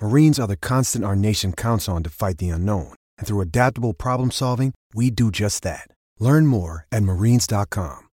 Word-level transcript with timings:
Marines 0.00 0.38
are 0.38 0.46
the 0.46 0.56
constant 0.56 1.04
our 1.04 1.16
nation 1.16 1.52
counts 1.52 1.88
on 1.88 2.02
to 2.02 2.10
fight 2.10 2.38
the 2.38 2.50
unknown. 2.50 2.94
And 3.18 3.26
through 3.26 3.40
adaptable 3.40 3.94
problem 3.94 4.30
solving, 4.30 4.74
we 4.94 5.10
do 5.10 5.30
just 5.30 5.62
that. 5.62 5.88
Learn 6.18 6.46
more 6.46 6.86
at 6.92 7.02
marines.com. 7.02 8.08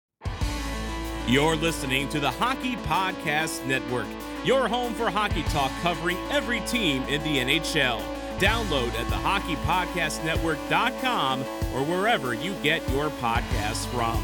You're 1.27 1.57
listening 1.57 2.09
to 2.11 2.21
the 2.21 2.31
Hockey 2.31 2.77
Podcast 2.77 3.67
Network, 3.67 4.07
your 4.45 4.69
home 4.69 4.93
for 4.95 5.11
hockey 5.11 5.43
talk 5.45 5.73
covering 5.81 6.19
every 6.31 6.61
team 6.61 7.03
in 7.05 7.23
the 7.23 7.39
NHL. 7.39 8.03
Download 8.39 8.93
at 8.95 9.09
the 9.09 9.17
hockeypodcastnetwork.com 9.17 11.41
or 11.41 11.85
wherever 11.85 12.35
you 12.35 12.55
get 12.63 12.87
your 12.91 13.09
podcasts 13.11 13.87
from. 13.87 14.23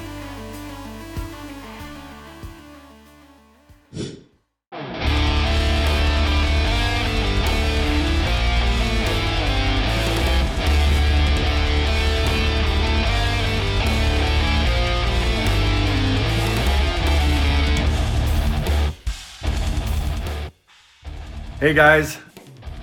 Hey 21.59 21.73
guys, 21.73 22.19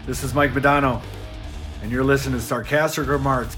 this 0.08 0.24
is 0.24 0.34
Mike 0.34 0.50
Modano, 0.50 1.00
and 1.84 1.92
you're 1.92 2.04
listening 2.04 2.40
to 2.40 2.44
Sarcastic 2.44 3.06
Remarks. 3.06 3.56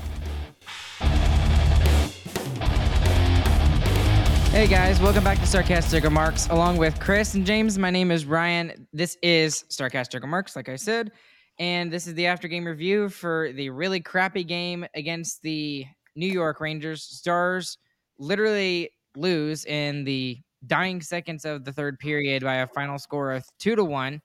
Hey 4.52 4.68
guys, 4.68 5.00
welcome 5.00 5.24
back 5.24 5.40
to 5.40 5.48
Sarcastic 5.48 6.04
Remarks. 6.04 6.50
Along 6.50 6.76
with 6.76 7.00
Chris 7.00 7.34
and 7.34 7.46
James, 7.46 7.78
my 7.78 7.90
name 7.90 8.12
is 8.12 8.26
Ryan. 8.26 8.90
This 8.92 9.18
is 9.24 9.64
Sarcastic 9.70 10.22
Remarks, 10.22 10.54
like 10.54 10.68
I 10.68 10.76
said, 10.76 11.14
and 11.60 11.90
this 11.90 12.08
is 12.08 12.14
the 12.16 12.26
after 12.26 12.50
game 12.50 12.66
review 12.66 13.08
for 13.08 13.54
the 13.54 13.70
really 13.70 14.02
crappy 14.02 14.44
game 14.44 14.86
against 14.96 15.42
the 15.44 15.86
New 16.18 16.28
York 16.28 16.60
Rangers. 16.60 17.02
Stars 17.02 17.78
literally 18.20 18.90
lose 19.16 19.64
in 19.64 20.04
the 20.04 20.42
dying 20.68 21.00
seconds 21.00 21.46
of 21.46 21.64
the 21.64 21.72
third 21.72 22.00
period 22.00 22.44
by 22.44 22.56
a 22.56 22.68
final 22.68 23.00
score 23.00 23.32
of 23.32 23.46
two 23.60 23.78
to 23.78 23.86
one 23.86 24.22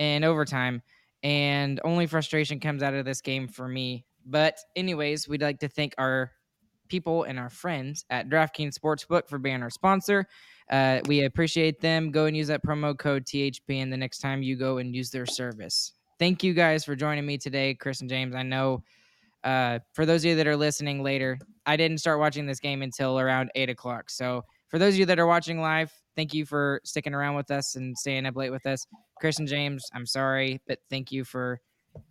in 0.00 0.24
overtime. 0.24 0.82
And 1.22 1.80
only 1.84 2.06
frustration 2.06 2.58
comes 2.58 2.82
out 2.82 2.94
of 2.94 3.04
this 3.04 3.20
game 3.20 3.46
for 3.46 3.68
me. 3.68 4.06
But, 4.24 4.58
anyways, 4.74 5.28
we'd 5.28 5.42
like 5.42 5.60
to 5.60 5.68
thank 5.68 5.94
our 5.98 6.32
people 6.88 7.24
and 7.24 7.38
our 7.38 7.50
friends 7.50 8.04
at 8.10 8.28
DraftKings 8.28 8.74
Sportsbook 8.78 9.28
for 9.28 9.38
being 9.38 9.62
our 9.62 9.70
sponsor. 9.70 10.26
Uh, 10.70 11.00
we 11.06 11.24
appreciate 11.24 11.80
them. 11.80 12.10
Go 12.10 12.26
and 12.26 12.36
use 12.36 12.48
that 12.48 12.64
promo 12.64 12.98
code 12.98 13.24
THPN 13.26 13.90
the 13.90 13.96
next 13.96 14.18
time 14.18 14.42
you 14.42 14.56
go 14.56 14.78
and 14.78 14.94
use 14.94 15.10
their 15.10 15.26
service. 15.26 15.92
Thank 16.18 16.42
you 16.42 16.54
guys 16.54 16.84
for 16.84 16.96
joining 16.96 17.26
me 17.26 17.38
today, 17.38 17.74
Chris 17.74 18.00
and 18.00 18.10
James. 18.10 18.34
I 18.34 18.42
know 18.42 18.82
uh, 19.44 19.80
for 19.92 20.06
those 20.06 20.22
of 20.22 20.30
you 20.30 20.36
that 20.36 20.46
are 20.46 20.56
listening 20.56 21.02
later, 21.02 21.38
I 21.66 21.76
didn't 21.76 21.98
start 21.98 22.18
watching 22.18 22.46
this 22.46 22.60
game 22.60 22.82
until 22.82 23.18
around 23.18 23.50
eight 23.54 23.70
o'clock. 23.70 24.10
So 24.10 24.44
for 24.68 24.78
those 24.78 24.94
of 24.94 25.00
you 25.00 25.06
that 25.06 25.18
are 25.18 25.26
watching 25.26 25.60
live, 25.60 25.92
thank 26.16 26.34
you 26.34 26.44
for 26.44 26.80
sticking 26.84 27.14
around 27.14 27.34
with 27.36 27.50
us 27.50 27.76
and 27.76 27.96
staying 27.96 28.26
up 28.26 28.36
late 28.36 28.50
with 28.50 28.66
us. 28.66 28.86
Chris 29.20 29.38
and 29.38 29.48
James, 29.48 29.84
I'm 29.94 30.06
sorry, 30.06 30.60
but 30.66 30.78
thank 30.90 31.12
you 31.12 31.24
for 31.24 31.60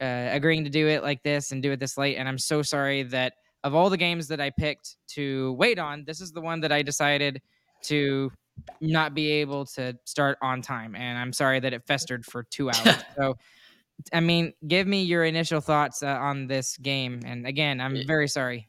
uh, 0.02 0.30
agreeing 0.32 0.64
to 0.64 0.70
do 0.70 0.88
it 0.88 1.04
like 1.04 1.24
this 1.24 1.52
and 1.52 1.62
do 1.64 1.72
it 1.72 1.80
this 1.80 1.98
late. 1.98 2.18
And 2.18 2.28
I'm 2.28 2.38
so 2.38 2.62
sorry 2.62 3.04
that 3.04 3.34
of 3.64 3.76
all 3.76 3.90
the 3.90 3.98
games 3.98 4.28
that 4.30 4.40
I 4.40 4.52
picked 4.52 4.98
to 5.10 5.54
wait 5.54 5.80
on, 5.80 6.04
this 6.06 6.22
is 6.22 6.32
the 6.32 6.42
one 6.42 6.62
that 6.62 6.72
I 6.72 6.82
decided 6.82 7.42
to 7.84 8.32
not 8.82 9.14
be 9.14 9.32
able 9.32 9.66
to 9.66 9.98
start 10.06 10.38
on 10.42 10.62
time. 10.62 10.96
And 10.96 11.18
I'm 11.18 11.34
sorry 11.34 11.60
that 11.60 11.74
it 11.74 11.84
festered 11.88 12.26
for 12.26 12.44
two 12.44 12.70
hours. 12.72 13.04
so, 13.18 13.38
I 14.14 14.20
mean, 14.20 14.54
give 14.68 14.88
me 14.88 15.04
your 15.04 15.26
initial 15.26 15.62
thoughts 15.62 16.04
uh, 16.04 16.08
on 16.08 16.48
this 16.48 16.78
game. 16.78 17.22
And 17.26 17.46
again, 17.46 17.82
I'm 17.82 18.06
very 18.08 18.28
sorry. 18.28 18.68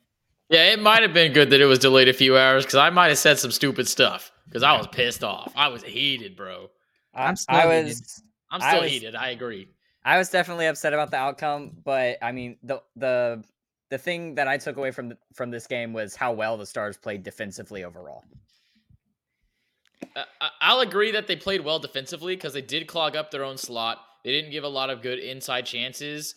Yeah, 0.50 0.72
it 0.72 0.80
might 0.82 1.02
have 1.02 1.14
been 1.14 1.32
good 1.32 1.50
that 1.50 1.60
it 1.60 1.66
was 1.66 1.78
delayed 1.78 2.08
a 2.08 2.12
few 2.12 2.36
hours 2.36 2.64
because 2.64 2.76
I 2.76 2.90
might 2.90 3.08
have 3.08 3.18
said 3.18 3.38
some 3.38 3.52
stupid 3.52 3.86
stuff 3.88 4.32
because 4.46 4.62
I 4.64 4.76
was 4.76 4.86
pissed 4.88 5.22
off. 5.22 5.52
I 5.54 5.68
was 5.68 5.82
heated, 5.82 6.36
bro. 6.36 6.70
I'm 7.14 7.36
still 7.36 7.56
I 7.56 7.62
heated. 7.76 7.84
was 7.86 8.22
I'm 8.50 8.62
I 8.62 8.80
was- 8.80 8.90
heated. 8.90 9.14
I 9.14 9.30
agree. 9.30 9.68
I 10.04 10.16
was 10.18 10.28
definitely 10.30 10.66
upset 10.66 10.92
about 10.94 11.10
the 11.10 11.18
outcome, 11.18 11.72
but 11.84 12.18
I 12.22 12.32
mean 12.32 12.56
the 12.62 12.82
the 12.96 13.44
the 13.90 13.98
thing 13.98 14.34
that 14.36 14.48
I 14.48 14.56
took 14.56 14.76
away 14.76 14.90
from 14.92 15.10
th- 15.10 15.20
from 15.34 15.50
this 15.50 15.66
game 15.66 15.92
was 15.92 16.16
how 16.16 16.32
well 16.32 16.56
the 16.56 16.66
Stars 16.66 16.96
played 16.96 17.22
defensively 17.22 17.84
overall. 17.84 18.24
Uh, 20.16 20.24
I'll 20.60 20.80
agree 20.80 21.12
that 21.12 21.26
they 21.26 21.36
played 21.36 21.60
well 21.60 21.78
defensively 21.78 22.34
because 22.34 22.52
they 22.54 22.62
did 22.62 22.86
clog 22.86 23.14
up 23.14 23.30
their 23.30 23.44
own 23.44 23.56
slot. 23.58 23.98
They 24.24 24.32
didn't 24.32 24.50
give 24.50 24.64
a 24.64 24.68
lot 24.68 24.90
of 24.90 25.02
good 25.02 25.18
inside 25.18 25.66
chances. 25.66 26.34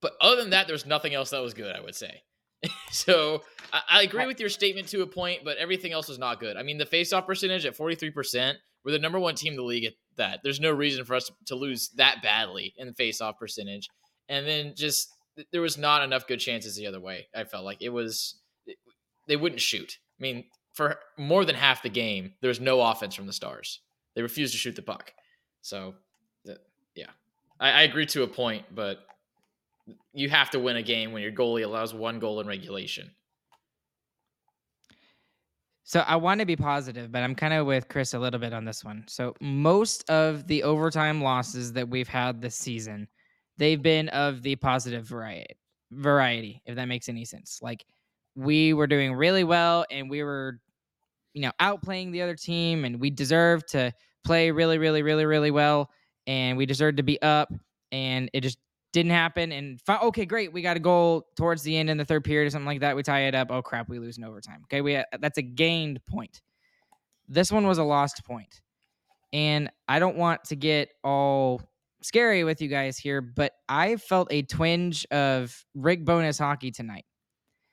But 0.00 0.12
other 0.20 0.36
than 0.36 0.50
that, 0.50 0.68
there's 0.68 0.86
nothing 0.86 1.14
else 1.14 1.30
that 1.30 1.40
was 1.40 1.54
good, 1.54 1.74
I 1.74 1.80
would 1.80 1.96
say. 1.96 2.22
so 2.90 3.42
I, 3.72 3.82
I 3.90 4.02
agree 4.02 4.26
with 4.26 4.40
your 4.40 4.48
statement 4.48 4.88
to 4.88 5.02
a 5.02 5.06
point, 5.06 5.40
but 5.44 5.56
everything 5.58 5.92
else 5.92 6.08
was 6.08 6.18
not 6.18 6.40
good. 6.40 6.56
I 6.56 6.62
mean, 6.62 6.78
the 6.78 6.86
faceoff 6.86 7.26
percentage 7.26 7.66
at 7.66 7.76
43%, 7.76 8.54
we're 8.84 8.92
the 8.92 8.98
number 8.98 9.18
one 9.18 9.34
team 9.34 9.52
in 9.52 9.56
the 9.56 9.62
league 9.62 9.84
at 9.84 9.94
that. 10.16 10.40
There's 10.42 10.60
no 10.60 10.70
reason 10.70 11.04
for 11.04 11.14
us 11.14 11.30
to 11.46 11.54
lose 11.54 11.90
that 11.96 12.22
badly 12.22 12.74
in 12.76 12.86
the 12.88 12.92
faceoff 12.94 13.38
percentage. 13.38 13.88
And 14.28 14.46
then 14.46 14.74
just 14.76 15.08
there 15.52 15.62
was 15.62 15.78
not 15.78 16.02
enough 16.02 16.26
good 16.26 16.40
chances 16.40 16.76
the 16.76 16.86
other 16.86 17.00
way. 17.00 17.28
I 17.34 17.44
felt 17.44 17.64
like 17.64 17.82
it 17.82 17.90
was 17.90 18.36
they 19.26 19.36
wouldn't 19.36 19.60
shoot. 19.60 19.98
I 20.18 20.22
mean, 20.22 20.44
for 20.72 20.98
more 21.16 21.44
than 21.44 21.54
half 21.54 21.82
the 21.82 21.88
game, 21.88 22.34
there 22.40 22.48
was 22.48 22.60
no 22.60 22.80
offense 22.80 23.14
from 23.14 23.26
the 23.26 23.32
Stars. 23.32 23.80
They 24.14 24.22
refused 24.22 24.52
to 24.52 24.58
shoot 24.58 24.74
the 24.76 24.82
puck. 24.82 25.12
So, 25.60 25.94
yeah, 26.94 27.10
I, 27.60 27.70
I 27.70 27.82
agree 27.82 28.06
to 28.06 28.22
a 28.22 28.28
point, 28.28 28.64
but 28.74 29.00
you 30.12 30.28
have 30.28 30.50
to 30.50 30.58
win 30.58 30.76
a 30.76 30.82
game 30.82 31.12
when 31.12 31.22
your 31.22 31.32
goalie 31.32 31.64
allows 31.64 31.94
one 31.94 32.18
goal 32.18 32.40
in 32.40 32.46
regulation. 32.46 33.10
So 35.84 36.00
I 36.00 36.16
want 36.16 36.40
to 36.40 36.46
be 36.46 36.56
positive, 36.56 37.10
but 37.10 37.22
I'm 37.22 37.34
kind 37.34 37.54
of 37.54 37.66
with 37.66 37.88
Chris 37.88 38.12
a 38.12 38.18
little 38.18 38.38
bit 38.38 38.52
on 38.52 38.66
this 38.66 38.84
one. 38.84 39.04
So 39.08 39.34
most 39.40 40.08
of 40.10 40.46
the 40.46 40.62
overtime 40.62 41.22
losses 41.22 41.72
that 41.72 41.88
we've 41.88 42.08
had 42.08 42.42
this 42.42 42.56
season, 42.56 43.08
they've 43.56 43.80
been 43.80 44.10
of 44.10 44.42
the 44.42 44.56
positive 44.56 45.06
variety. 45.06 45.56
Variety, 45.90 46.62
if 46.66 46.76
that 46.76 46.88
makes 46.88 47.08
any 47.08 47.24
sense. 47.24 47.60
Like 47.62 47.86
we 48.34 48.74
were 48.74 48.86
doing 48.86 49.14
really 49.14 49.44
well, 49.44 49.86
and 49.90 50.10
we 50.10 50.22
were, 50.22 50.60
you 51.32 51.40
know, 51.40 51.52
outplaying 51.58 52.12
the 52.12 52.20
other 52.20 52.36
team, 52.36 52.84
and 52.84 53.00
we 53.00 53.08
deserved 53.08 53.68
to 53.68 53.90
play 54.24 54.50
really, 54.50 54.76
really, 54.76 55.00
really, 55.00 55.24
really 55.24 55.50
well, 55.50 55.88
and 56.26 56.58
we 56.58 56.66
deserved 56.66 56.98
to 56.98 57.02
be 57.02 57.20
up, 57.22 57.50
and 57.90 58.28
it 58.34 58.42
just 58.42 58.58
didn't 58.92 59.12
happen. 59.12 59.52
And 59.52 59.80
fi- 59.82 59.98
okay, 59.98 60.24
great, 60.24 60.52
we 60.52 60.62
got 60.62 60.76
a 60.76 60.80
goal 60.80 61.26
towards 61.36 61.62
the 61.62 61.76
end 61.76 61.90
in 61.90 61.96
the 61.96 62.04
third 62.04 62.24
period 62.24 62.46
or 62.46 62.50
something 62.50 62.66
like 62.66 62.80
that. 62.80 62.96
We 62.96 63.02
tie 63.02 63.26
it 63.26 63.34
up. 63.34 63.50
Oh 63.50 63.62
crap, 63.62 63.88
we 63.88 63.98
lose 63.98 64.18
in 64.18 64.24
overtime. 64.24 64.62
Okay, 64.64 64.80
we 64.80 64.96
uh, 64.96 65.04
that's 65.20 65.38
a 65.38 65.42
gained 65.42 66.04
point. 66.06 66.40
This 67.28 67.52
one 67.52 67.66
was 67.66 67.78
a 67.78 67.84
lost 67.84 68.24
point. 68.24 68.60
And 69.32 69.70
I 69.86 69.98
don't 69.98 70.16
want 70.16 70.44
to 70.44 70.56
get 70.56 70.90
all 71.04 71.60
scary 72.00 72.44
with 72.44 72.62
you 72.62 72.68
guys 72.68 72.96
here, 72.96 73.20
but 73.20 73.52
I 73.68 73.96
felt 73.96 74.28
a 74.30 74.42
twinge 74.42 75.04
of 75.10 75.64
Rick 75.74 76.04
Bowness 76.06 76.38
hockey 76.38 76.70
tonight. 76.70 77.04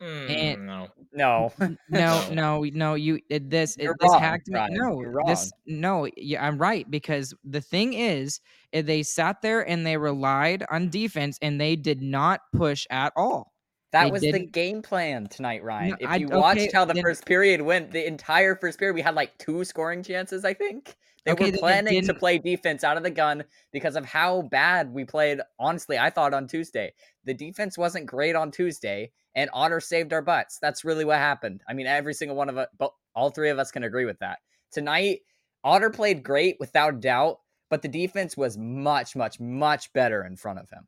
And- 0.02 0.60
Mm, 0.60 0.66
no. 0.66 0.88
No. 1.14 1.54
No, 1.90 2.28
no, 2.32 2.64
no. 2.64 2.94
You 2.96 3.20
it, 3.30 3.50
this 3.50 3.76
it, 3.78 3.88
this 4.00 4.10
wrong, 4.12 4.20
hacked 4.20 4.50
me. 4.50 4.60
No, 4.72 5.04
this 5.26 5.52
no. 5.66 6.08
Yeah, 6.18 6.46
I'm 6.46 6.58
right 6.58 6.90
because 6.92 7.34
the 7.46 7.62
thing 7.62 7.94
is, 7.94 8.42
eh, 8.74 8.82
they 8.82 9.02
sat 9.04 9.42
there 9.42 9.68
and 9.68 9.86
they 9.86 9.96
relied 9.98 10.66
on 10.70 10.90
defense 10.90 11.40
and 11.42 11.60
they 11.60 11.76
did 11.78 12.02
not 12.02 12.42
push 12.54 12.86
at 12.90 13.14
all. 13.16 13.54
That 13.94 14.06
They 14.06 14.12
was 14.12 14.22
the 14.22 14.32
didn't- 14.34 14.52
game 14.52 14.82
plan 14.82 15.28
tonight, 15.28 15.64
Ryan. 15.64 15.92
No, 15.92 15.98
if 16.02 16.10
I- 16.10 16.16
you 16.18 16.28
watched 16.28 16.60
okay, 16.60 16.70
how 16.74 16.84
the 16.84 16.94
then- 16.94 17.04
first 17.04 17.26
period 17.26 17.62
went, 17.62 17.92
the 17.92 18.06
entire 18.06 18.56
first 18.56 18.78
period, 18.78 18.94
we 18.96 19.02
had 19.02 19.16
like 19.16 19.38
two 19.38 19.64
scoring 19.64 20.04
chances, 20.04 20.44
I 20.44 20.54
think. 20.54 20.98
They 21.26 21.32
Okay, 21.32 21.46
were 21.46 21.56
it 21.56 21.60
planning 21.60 22.06
to 22.06 22.14
play 22.14 22.38
defense 22.38 22.84
out 22.84 22.98
of 22.98 23.04
the 23.04 23.10
gun 23.12 23.44
because 23.72 23.96
of 23.96 24.06
how 24.06 24.44
bad 24.44 24.94
we 24.94 25.06
played. 25.06 25.42
Honestly, 25.60 25.98
I 25.98 26.10
thought 26.12 26.34
on 26.34 26.48
Tuesday. 26.48 26.94
The 27.24 27.34
defense 27.34 27.78
wasn't 27.78 28.06
great 28.06 28.36
on 28.36 28.52
Tuesday, 28.52 29.12
and 29.34 29.50
Otter 29.52 29.80
saved 29.80 30.14
our 30.14 30.22
butts. 30.22 30.60
That's 30.62 30.86
really 30.86 31.04
what 31.04 31.18
happened. 31.18 31.64
I 31.68 31.74
mean, 31.74 31.88
every 31.88 32.14
single 32.14 32.38
one 32.38 32.50
of 32.50 32.58
us, 32.58 32.68
but 32.78 32.92
all 33.16 33.32
three 33.32 33.50
of 33.50 33.58
us 33.60 33.72
can 33.72 33.84
agree 33.84 34.06
with 34.06 34.20
that. 34.20 34.40
Tonight, 34.72 35.22
Otter 35.64 35.90
played 35.90 36.24
great 36.24 36.58
without 36.60 37.00
doubt, 37.00 37.40
but 37.70 37.82
the 37.82 37.88
defense 37.88 38.38
was 38.38 38.58
much, 38.58 39.16
much, 39.16 39.40
much 39.40 39.92
better 39.94 40.24
in 40.24 40.36
front 40.36 40.60
of 40.60 40.70
him. 40.70 40.88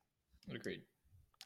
Agreed. 0.53 0.81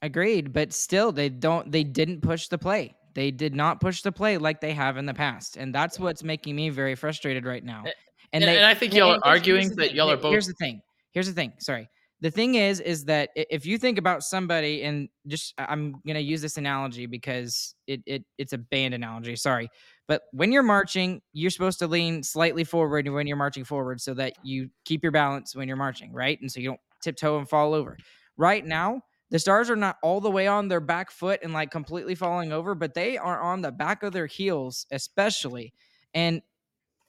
Agreed, 0.01 0.51
but 0.51 0.73
still, 0.73 1.11
they 1.11 1.29
don't. 1.29 1.71
They 1.71 1.83
didn't 1.83 2.21
push 2.21 2.47
the 2.47 2.57
play. 2.57 2.95
They 3.13 3.31
did 3.31 3.53
not 3.53 3.79
push 3.79 4.01
the 4.01 4.11
play 4.11 4.37
like 4.37 4.61
they 4.61 4.73
have 4.73 4.97
in 4.97 5.05
the 5.05 5.13
past, 5.13 5.57
and 5.57 5.73
that's 5.73 5.99
what's 5.99 6.23
making 6.23 6.55
me 6.55 6.69
very 6.69 6.95
frustrated 6.95 7.45
right 7.45 7.63
now. 7.63 7.83
Eh, 7.85 7.91
And, 8.33 8.43
and- 8.43 8.49
they, 8.51 8.57
and 8.57 8.65
I 8.65 8.73
think 8.73 8.93
y'all 8.93 9.11
are 9.11 9.15
and 9.15 9.23
here's- 9.23 9.45
here's 9.45 9.65
arguing 9.67 9.75
that 9.77 9.93
y'all 9.93 10.09
are 10.11 10.17
both. 10.17 10.31
Here's 10.31 10.47
the 10.47 10.53
thing. 10.53 10.81
Here's 11.11 11.27
the 11.27 11.33
thing. 11.33 11.53
Sorry. 11.59 11.89
The 12.21 12.29
thing 12.29 12.53
is, 12.53 12.79
is 12.79 13.05
that 13.05 13.31
if 13.35 13.65
you 13.65 13.79
think 13.79 13.97
about 13.97 14.21
somebody, 14.21 14.83
and 14.83 15.09
just 15.25 15.55
I'm 15.57 15.95
gonna 16.05 16.19
use 16.19 16.39
this 16.39 16.57
analogy 16.57 17.07
because 17.07 17.73
it, 17.87 18.01
it 18.05 18.23
it's 18.37 18.53
a 18.53 18.59
band 18.59 18.93
analogy. 18.93 19.35
Sorry, 19.35 19.69
but 20.07 20.21
when 20.31 20.51
you're 20.51 20.61
marching, 20.61 21.21
you're 21.33 21.49
supposed 21.49 21.79
to 21.79 21.87
lean 21.87 22.21
slightly 22.21 22.63
forward 22.63 23.07
when 23.07 23.25
you're 23.25 23.37
marching 23.37 23.63
forward, 23.63 23.99
so 24.01 24.13
that 24.13 24.33
you 24.43 24.69
keep 24.85 25.01
your 25.01 25.11
balance 25.11 25.55
when 25.55 25.67
you're 25.67 25.77
marching, 25.77 26.13
right? 26.13 26.39
And 26.39 26.51
so 26.51 26.59
you 26.59 26.67
don't 26.69 26.79
tiptoe 27.01 27.39
and 27.39 27.49
fall 27.49 27.73
over. 27.73 27.97
Right 28.37 28.63
now, 28.63 29.01
the 29.31 29.39
stars 29.39 29.71
are 29.71 29.75
not 29.75 29.97
all 30.03 30.21
the 30.21 30.29
way 30.29 30.45
on 30.45 30.67
their 30.67 30.79
back 30.79 31.09
foot 31.09 31.39
and 31.41 31.53
like 31.53 31.71
completely 31.71 32.13
falling 32.13 32.51
over, 32.51 32.75
but 32.75 32.93
they 32.93 33.17
are 33.17 33.41
on 33.41 33.63
the 33.63 33.71
back 33.71 34.03
of 34.03 34.13
their 34.13 34.27
heels, 34.27 34.85
especially. 34.91 35.73
And 36.13 36.43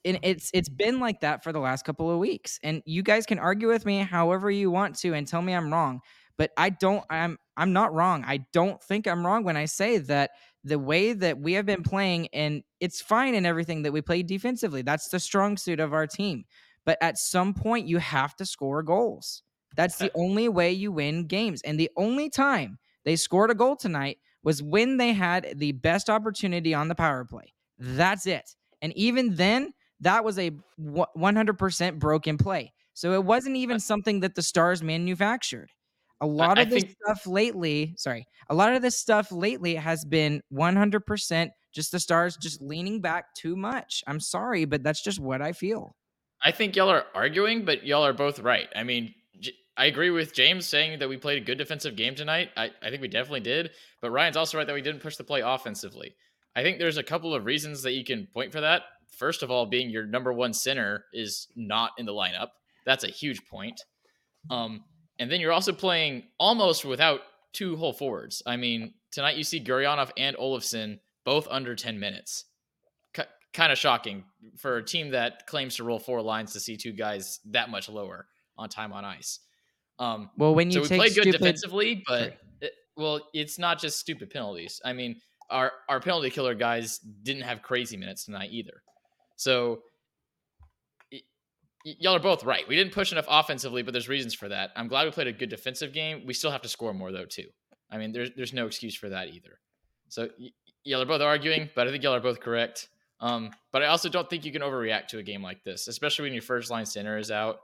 and 0.05 0.19
it's 0.23 0.51
it's 0.53 0.69
been 0.69 1.01
like 1.01 1.21
that 1.21 1.43
for 1.43 1.53
the 1.53 1.61
last 1.61 1.85
couple 1.85 2.11
of 2.11 2.19
weeks. 2.19 2.59
And 2.63 2.83
you 2.85 3.03
guys 3.03 3.27
can 3.27 3.39
argue 3.39 3.69
with 3.69 3.87
me 3.87 3.99
however 4.01 4.51
you 4.51 4.71
want 4.71 4.97
to 4.99 5.15
and 5.15 5.27
tell 5.27 5.43
me 5.43 5.53
I'm 5.53 5.73
wrong, 5.73 6.01
but 6.37 6.51
I 6.57 6.71
don't 6.71 7.05
I'm 7.11 7.39
I'm 7.57 7.73
not 7.73 7.95
wrong. 7.95 8.25
I 8.27 8.39
don't 8.53 8.83
think 8.83 9.07
I'm 9.07 9.25
wrong 9.25 9.45
when 9.45 9.57
I 9.57 9.67
say 9.67 9.99
that 9.99 10.31
the 10.65 10.79
way 10.79 11.13
that 11.13 11.39
we 11.39 11.55
have 11.55 11.67
been 11.67 11.83
playing 11.83 12.29
and 12.33 12.63
it's 12.81 13.01
fine 13.01 13.35
in 13.35 13.47
everything 13.47 13.83
that 13.83 13.93
we 13.93 14.01
play 14.01 14.23
defensively. 14.23 14.83
That's 14.83 15.09
the 15.09 15.21
strong 15.21 15.57
suit 15.57 15.81
of 15.81 15.93
our 15.93 16.07
team. 16.07 16.45
But 16.85 16.99
at 17.01 17.19
some 17.19 17.55
point 17.55 17.87
you 17.87 17.99
have 17.99 18.35
to 18.37 18.47
score 18.47 18.83
goals. 18.83 19.43
That's 19.77 19.97
the 19.97 20.11
only 20.15 20.49
way 20.49 20.73
you 20.73 20.93
win 20.93 21.27
games. 21.27 21.63
And 21.63 21.79
the 21.79 21.91
only 21.97 22.29
time 22.29 22.79
they 23.05 23.17
scored 23.17 23.51
a 23.51 23.55
goal 23.55 23.77
tonight 23.77 24.19
was 24.43 24.63
when 24.63 24.97
they 24.97 25.13
had 25.13 25.55
the 25.57 25.73
best 25.73 26.11
opportunity 26.11 26.75
on 26.75 26.89
the 26.89 26.95
power 26.95 27.25
play. 27.25 27.55
That's 27.79 28.27
it. 28.27 28.55
And 28.81 28.93
even 28.97 29.37
then, 29.37 29.73
that 30.03 30.25
was 30.25 30.39
a 30.39 30.51
100% 31.17 31.99
broken 31.99 32.39
play. 32.39 32.73
So 32.95 33.13
it 33.13 33.25
wasn't 33.25 33.57
even 33.57 33.81
something 33.81 34.21
that 34.21 34.35
the 34.35 34.43
Stars 34.43 34.83
manufactured. 34.83 35.71
A 36.21 36.27
lot 36.27 36.59
I 36.59 36.63
of 36.63 36.71
this 36.71 36.83
think- 36.85 36.97
stuff 37.05 37.27
lately, 37.27 37.95
sorry, 37.97 38.27
a 38.49 38.55
lot 38.55 38.75
of 38.75 38.83
this 38.83 38.97
stuff 38.97 39.33
lately 39.33 39.75
has 39.75 40.05
been 40.05 40.41
100% 40.53 41.51
just 41.75 41.91
the 41.91 41.99
Stars 41.99 42.37
just 42.37 42.61
leaning 42.61 43.01
back 43.01 43.35
too 43.35 43.57
much. 43.57 44.05
I'm 44.07 44.21
sorry, 44.21 44.65
but 44.67 44.83
that's 44.83 45.03
just 45.03 45.19
what 45.19 45.41
I 45.43 45.53
feel. 45.53 45.97
I 46.45 46.51
think 46.53 46.77
y'all 46.77 46.91
are 46.91 47.07
arguing, 47.15 47.65
but 47.65 47.85
y'all 47.87 48.05
are 48.05 48.13
both 48.13 48.39
right. 48.41 48.69
I 48.77 48.83
mean, 48.85 49.15
J- 49.41 49.55
I 49.77 49.87
agree 49.87 50.11
with 50.11 50.35
James 50.35 50.67
saying 50.69 50.99
that 50.99 51.09
we 51.09 51.17
played 51.17 51.41
a 51.41 51.45
good 51.45 51.59
defensive 51.59 51.97
game 51.97 52.15
tonight. 52.15 52.51
I, 52.57 52.71
I 52.83 52.91
think 52.91 53.01
we 53.01 53.09
definitely 53.09 53.41
did. 53.41 53.71
But 54.01 54.11
Ryan's 54.11 54.37
also 54.37 54.59
right 54.59 54.67
that 54.67 54.75
we 54.75 54.83
didn't 54.83 55.01
push 55.03 55.17
the 55.17 55.25
play 55.25 55.41
offensively. 55.41 56.15
I 56.55 56.63
think 56.63 56.79
there's 56.79 56.99
a 56.99 57.03
couple 57.03 57.35
of 57.35 57.47
reasons 57.47 57.83
that 57.83 57.93
you 57.93 58.05
can 58.05 58.27
point 58.35 58.53
for 58.53 58.61
that. 58.61 58.83
First 59.17 59.43
of 59.43 59.51
all, 59.51 59.67
being 59.67 59.91
your 59.91 60.07
number 60.07 60.33
one 60.33 60.53
center 60.53 61.05
is 61.13 61.49
not 61.55 61.93
in 61.99 62.07
the 62.07 62.13
lineup. 62.13 62.49
That's 62.85 63.05
a 63.05 63.09
huge 63.09 63.45
point. 63.47 63.81
Um, 64.51 64.85
and 65.19 65.31
then 65.31 65.41
you're 65.41 65.53
also 65.53 65.73
playing 65.73 66.25
almost 66.39 66.85
without 66.85 67.21
two 67.53 67.77
whole 67.77 67.93
forwards. 67.93 68.43
I 68.47 68.57
mean, 68.57 68.95
tonight 69.11 69.37
you 69.37 69.45
see 69.45 69.63
Gurianov 69.63 70.11
and 70.17 70.37
Olofsson 70.37 70.99
both 71.25 71.47
under 71.51 71.77
10 71.77 72.01
minutes. 72.01 72.47
K- 73.13 73.25
kind 73.53 73.71
of 73.71 73.79
shocking 73.79 74.25
for 74.59 74.79
a 74.79 74.85
team 74.85 75.11
that 75.11 75.47
claims 75.47 75.77
to 75.77 75.85
roll 75.85 75.99
four 75.99 76.23
lines 76.23 76.53
to 76.55 76.61
see 76.61 76.77
two 76.77 76.93
guys 76.93 77.39
that 77.51 77.71
much 77.71 77.89
lower 77.89 78.27
on 78.57 78.69
time 78.69 78.93
on 78.93 79.05
ice. 79.05 79.41
Um, 79.99 80.31
Well, 80.37 80.55
when 80.55 80.71
you 80.71 80.85
so 80.85 80.95
we 80.95 80.99
played 80.99 81.15
good 81.15 81.23
stupid, 81.23 81.39
defensively, 81.39 82.03
but 82.09 82.39
it, 82.61 82.73
well, 82.97 83.21
it's 83.33 83.59
not 83.59 83.79
just 83.79 84.01
stupid 84.01 84.31
penalties. 84.31 84.81
I 84.85 84.93
mean, 84.93 85.21
our 85.51 85.71
our 85.89 86.01
penalty 86.01 86.31
killer 86.31 86.55
guys 86.55 86.99
didn't 86.99 87.43
have 87.43 87.63
crazy 87.63 87.97
minutes 87.97 88.25
tonight 88.25 88.49
either. 88.51 88.83
So 89.43 89.83
y- 91.11 91.21
y'all 91.85 92.15
are 92.15 92.21
both 92.21 92.45
right. 92.45 92.67
We 92.69 92.77
didn't 92.77 92.93
push 92.93 93.13
enough 93.13 93.27
offensively, 93.29 93.83
but 93.83 93.93
there's 93.93 94.09
reasons 94.09 94.35
for 94.35 94.49
that. 94.49 94.71
I'm 94.77 94.89
glad 94.89 95.05
we 95.05 95.11
played 95.11 95.27
a 95.27 95.33
good 95.33 95.51
defensive 95.51 95.93
game. 95.93 96.23
We 96.27 96.35
still 96.35 96.51
have 96.51 96.63
to 96.63 96.69
score 96.69 96.95
more 96.95 97.13
though 97.13 97.27
too. 97.27 97.49
I 97.91 97.99
mean, 97.99 98.13
there's 98.13 98.31
there's 98.37 98.53
no 98.53 98.67
excuse 98.67 98.95
for 98.95 99.09
that 99.09 99.29
either. 99.29 99.59
So 100.09 100.29
y- 100.39 100.51
y'all 100.85 101.03
are 101.03 101.07
both 101.07 101.21
arguing, 101.21 101.71
but 101.75 101.89
I 101.89 101.91
think 101.91 102.03
y'all 102.03 102.15
are 102.15 102.21
both 102.21 102.41
correct. 102.41 102.89
Um, 103.21 103.51
but 103.73 103.83
I 103.83 103.87
also 103.87 104.09
don't 104.09 104.29
think 104.29 104.45
you 104.45 104.53
can 104.53 104.63
overreact 104.63 105.09
to 105.09 105.19
a 105.19 105.23
game 105.23 105.43
like 105.43 105.63
this, 105.63 105.87
especially 105.89 106.25
when 106.25 106.33
your 106.33 106.43
first 106.43 106.71
line 106.71 106.87
center 106.87 107.19
is 107.19 107.31
out. 107.31 107.61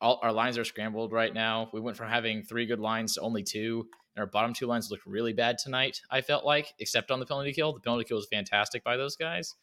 All 0.00 0.20
our 0.22 0.32
lines 0.32 0.58
are 0.58 0.64
scrambled 0.64 1.12
right 1.12 1.32
now. 1.32 1.70
We 1.72 1.80
went 1.80 1.96
from 1.96 2.08
having 2.08 2.42
three 2.42 2.66
good 2.66 2.78
lines 2.78 3.14
to 3.14 3.20
only 3.20 3.42
two, 3.42 3.86
and 4.14 4.22
our 4.22 4.26
bottom 4.26 4.52
two 4.54 4.66
lines 4.66 4.90
looked 4.90 5.06
really 5.06 5.32
bad 5.32 5.58
tonight. 5.58 6.00
I 6.10 6.20
felt 6.20 6.44
like, 6.44 6.72
except 6.78 7.10
on 7.10 7.20
the 7.20 7.26
penalty 7.26 7.52
kill. 7.52 7.72
The 7.72 7.80
penalty 7.80 8.04
kill 8.04 8.18
was 8.18 8.28
fantastic 8.30 8.84
by 8.84 8.96
those 8.96 9.16
guys. 9.16 9.54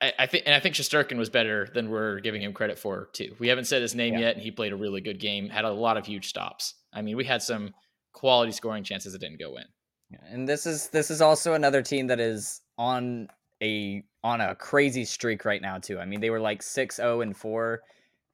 I- 0.00 0.06
I, 0.08 0.12
I 0.20 0.26
think, 0.26 0.44
and 0.46 0.54
I 0.54 0.60
think 0.60 0.74
Shesterkin 0.74 1.16
was 1.16 1.30
better 1.30 1.68
than 1.72 1.88
we're 1.90 2.20
giving 2.20 2.42
him 2.42 2.52
credit 2.52 2.78
for 2.78 3.08
too. 3.12 3.34
We 3.38 3.48
haven't 3.48 3.64
said 3.64 3.80
his 3.82 3.94
name 3.94 4.14
Yeah. 4.14 4.20
yet, 4.20 4.34
and 4.34 4.42
he 4.42 4.50
played 4.50 4.72
a 4.72 4.76
really 4.76 5.00
good 5.00 5.18
game. 5.18 5.48
Had 5.48 5.64
a 5.64 5.70
lot 5.70 5.96
of 5.96 6.04
huge 6.06 6.28
stops. 6.28 6.74
I 6.92 7.00
mean, 7.02 7.16
we 7.16 7.24
had 7.24 7.42
some 7.42 7.72
quality 8.12 8.52
scoring 8.52 8.84
chances 8.84 9.12
that 9.12 9.20
didn't 9.20 9.38
go 9.40 9.56
in. 9.56 9.64
Yeah, 10.10 10.18
And 10.30 10.48
this 10.48 10.66
is 10.66 10.88
this 10.90 11.10
is 11.10 11.20
also 11.20 11.54
another 11.54 11.82
team 11.82 12.06
that 12.08 12.20
is 12.20 12.60
on 12.78 13.28
a 13.62 14.04
on 14.22 14.40
a 14.40 14.54
crazy 14.54 15.04
streak 15.04 15.44
right 15.44 15.60
now 15.62 15.78
too. 15.78 15.98
I 15.98 16.04
mean, 16.04 16.20
they 16.20 16.30
were 16.30 16.40
like 16.40 16.60
6-0 16.62 17.22
and 17.22 17.36
4, 17.36 17.80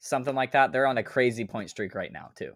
something 0.00 0.35
like 0.35 0.52
that. 0.52 0.73
They're 0.73 0.87
on 0.87 0.99
a 0.99 1.02
crazy 1.02 1.45
point 1.45 1.71
streak 1.71 1.95
right 1.95 2.12
now 2.12 2.31
too. 2.37 2.52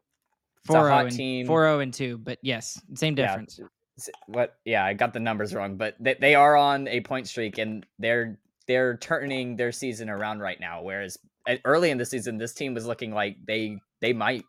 It's 0.59 0.69
a 0.71 0.73
4 0.73 0.89
hot 0.91 1.07
and, 1.07 1.17
team. 1.17 1.47
4 1.47 1.81
and 1.81 1.95
2, 1.95 2.19
but 2.19 2.39
yes, 2.43 2.81
same 2.95 3.15
difference. 3.15 3.61
s- 3.99 4.11
What 4.27 4.57
yeah, 4.65 4.85
I 4.85 4.95
got 4.95 5.13
the 5.15 5.21
numbers 5.21 5.55
wrong, 5.55 5.77
but 5.77 5.95
they, 6.01 6.15
they 6.21 6.35
are 6.35 6.57
on 6.57 6.89
a 6.89 7.01
point 7.03 7.29
streak 7.29 7.59
and 7.59 7.87
they're 7.99 8.39
they're 8.69 8.97
turning 8.97 9.57
their 9.57 9.73
season 9.73 10.09
around 10.11 10.41
right 10.41 10.59
now 10.61 10.83
whereas 10.83 11.17
uh, 11.49 11.55
early 11.65 11.91
in 11.91 11.99
the 11.99 12.05
season 12.07 12.37
this 12.39 12.53
team 12.55 12.75
was 12.75 12.87
looking 12.87 13.13
like 13.13 13.37
they 13.47 13.79
they 14.01 14.13
might 14.13 14.45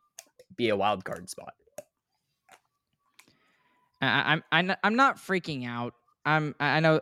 be 0.55 0.69
a 0.69 0.75
wild 0.75 1.03
card 1.05 1.29
spot. 1.29 1.53
I, 4.01 4.33
I'm 4.33 4.43
I'm 4.51 4.67
not- 4.67 4.79
I'm 4.83 4.95
not 4.95 5.17
freaking 5.17 5.67
out. 5.67 5.93
I'm 6.25 6.55
I 6.59 6.77
I 6.77 6.79
know 6.79 6.99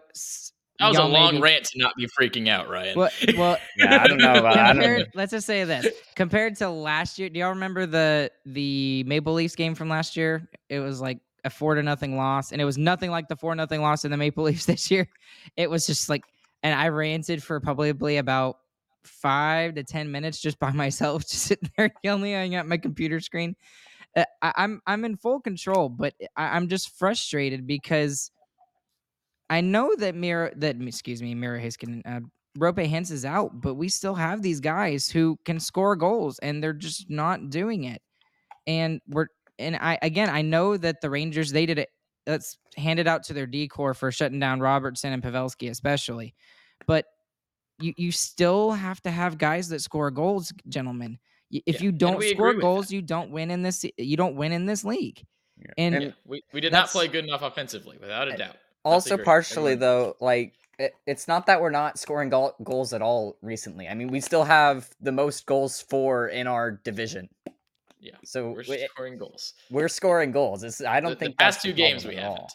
That 0.79 0.89
was 0.89 0.97
a 0.97 1.03
long 1.03 1.35
be- 1.35 1.41
rant 1.41 1.65
to 1.65 1.79
not 1.79 1.95
be 1.95 2.07
freaking 2.07 2.47
out, 2.49 2.69
Ryan. 2.69 2.97
Well, 2.97 3.09
well, 3.37 3.57
Yeah, 3.77 4.01
I 4.03 4.07
don't 4.07 4.17
know 4.17 4.33
about 4.35 4.57
I 4.57 4.67
don't 4.73 4.81
compared, 4.81 5.07
let's 5.13 5.31
just 5.31 5.47
say 5.47 5.63
this: 5.63 5.87
compared 6.15 6.55
to 6.57 6.69
last 6.69 7.19
year, 7.19 7.29
do 7.29 7.39
y'all 7.39 7.49
remember 7.49 7.85
the 7.85 8.31
the 8.45 9.03
Maple 9.05 9.33
Leafs 9.33 9.55
game 9.55 9.75
from 9.75 9.89
last 9.89 10.15
year? 10.15 10.47
It 10.69 10.79
was 10.79 11.01
like 11.01 11.19
a 11.43 11.49
four 11.49 11.75
to 11.75 11.83
nothing 11.83 12.17
loss, 12.17 12.51
and 12.51 12.61
it 12.61 12.65
was 12.65 12.77
nothing 12.77 13.11
like 13.11 13.27
the 13.27 13.35
four 13.35 13.53
nothing 13.55 13.81
loss 13.81 14.05
in 14.05 14.11
the 14.11 14.17
Maple 14.17 14.43
Leafs 14.45 14.65
this 14.65 14.89
year. 14.89 15.07
It 15.57 15.69
was 15.69 15.85
just 15.85 16.09
like, 16.09 16.23
and 16.65 16.73
I 16.73 16.87
ranted 16.87 17.43
for 17.43 17.59
probably 17.59 18.17
about 18.17 18.57
five 19.03 19.75
to 19.75 19.83
ten 19.83 20.11
minutes 20.11 20.41
just 20.41 20.59
by 20.59 20.71
myself, 20.83 21.21
just 21.21 21.43
sitting 21.43 21.69
there 21.77 21.93
yelling 22.03 22.55
at 22.55 22.65
my 22.65 22.77
computer 22.77 23.19
screen. 23.19 23.55
Uh, 24.17 24.25
I, 24.41 24.53
I'm 24.57 24.81
I'm 24.87 25.05
in 25.05 25.15
full 25.15 25.39
control, 25.39 25.89
but 25.89 26.15
I, 26.35 26.57
I'm 26.57 26.67
just 26.67 26.97
frustrated 26.97 27.67
because 27.67 28.31
I 29.49 29.61
know 29.61 29.95
that 29.97 30.15
Mira 30.15 30.53
that 30.57 30.81
excuse 30.81 31.21
me, 31.21 31.35
Mira 31.35 31.61
Haskin, 31.61 32.01
uh, 32.03 32.21
Roope 32.57 32.89
Hintz 32.89 33.11
is 33.11 33.25
out, 33.25 33.61
but 33.61 33.75
we 33.75 33.87
still 33.87 34.15
have 34.15 34.41
these 34.41 34.59
guys 34.59 35.07
who 35.07 35.37
can 35.45 35.59
score 35.59 35.95
goals, 35.95 36.39
and 36.39 36.63
they're 36.63 36.73
just 36.73 37.11
not 37.11 37.51
doing 37.51 37.83
it. 37.83 38.01
And 38.65 39.01
we're 39.07 39.27
and 39.59 39.75
I 39.75 39.99
again, 40.01 40.31
I 40.31 40.41
know 40.41 40.77
that 40.77 41.01
the 41.01 41.11
Rangers 41.11 41.51
they 41.51 41.67
did 41.67 41.77
it. 41.77 41.89
Let's 42.25 42.57
hand 42.75 42.99
it 42.99 43.05
out 43.05 43.21
to 43.25 43.33
their 43.33 43.45
decor 43.45 43.93
for 43.93 44.11
shutting 44.11 44.39
down 44.39 44.59
Robertson 44.59 45.13
and 45.13 45.21
Pavelski, 45.21 45.69
especially. 45.69 46.33
But 46.87 47.05
you 47.79 47.93
you 47.97 48.11
still 48.11 48.71
have 48.71 49.01
to 49.01 49.11
have 49.11 49.37
guys 49.37 49.67
that 49.69 49.81
score 49.81 50.11
goals, 50.11 50.53
gentlemen. 50.69 51.19
If 51.51 51.75
Yeah, 51.75 51.83
you 51.83 51.91
don't 51.91 52.21
score 52.23 52.53
goals, 52.53 52.91
you 52.91 53.01
don't 53.01 53.31
win 53.31 53.51
in 53.51 53.61
this. 53.61 53.85
You 53.97 54.17
don't 54.17 54.35
win 54.35 54.51
in 54.51 54.65
this 54.65 54.83
league. 54.83 55.23
Yeah. 55.59 55.71
And, 55.77 55.95
And- 55.95 56.13
we, 56.25 56.43
we 56.53 56.59
did 56.61 56.71
not 56.73 56.89
play 56.89 57.07
good 57.07 57.23
enough 57.25 57.41
offensively, 57.41 57.97
without 57.99 58.27
a 58.27 58.35
doubt. 58.35 58.57
also 58.83 59.17
partially 59.17 59.73
Everyone 59.73 59.79
though 59.79 60.15
like 60.19 60.53
it, 60.77 60.93
it's 61.07 61.27
not 61.29 61.45
that 61.45 61.61
we're 61.61 61.69
not 61.69 61.97
scoring 61.97 62.29
goal, 62.29 62.53
goals 62.63 62.91
at 62.93 63.01
all 63.01 63.37
recently 63.41 63.87
i 63.87 63.93
mean 63.93 64.09
we 64.09 64.19
still 64.19 64.43
have 64.43 64.89
the 64.99 65.11
most 65.13 65.45
goals 65.45 65.81
for 65.81 66.27
in 66.27 66.45
our 66.47 66.69
division 66.71 67.29
Yeah, 68.01 68.11
so 68.25 68.49
we're 68.51 68.63
we- 68.67 68.77
eh, 68.79 68.87
scoring 68.93 69.17
goals. 69.17 69.53
we're 69.71 69.87
scoring 69.87 70.31
goals 70.33 70.63
it's, 70.63 70.81
i 70.83 70.99
don't 70.99 71.11
the, 71.11 71.15
think 71.15 71.31
the 71.37 71.43
past 71.45 71.61
two 71.61 71.71
games 71.71 72.05
we 72.05 72.15
haven't. 72.15 72.29
all. 72.39 72.49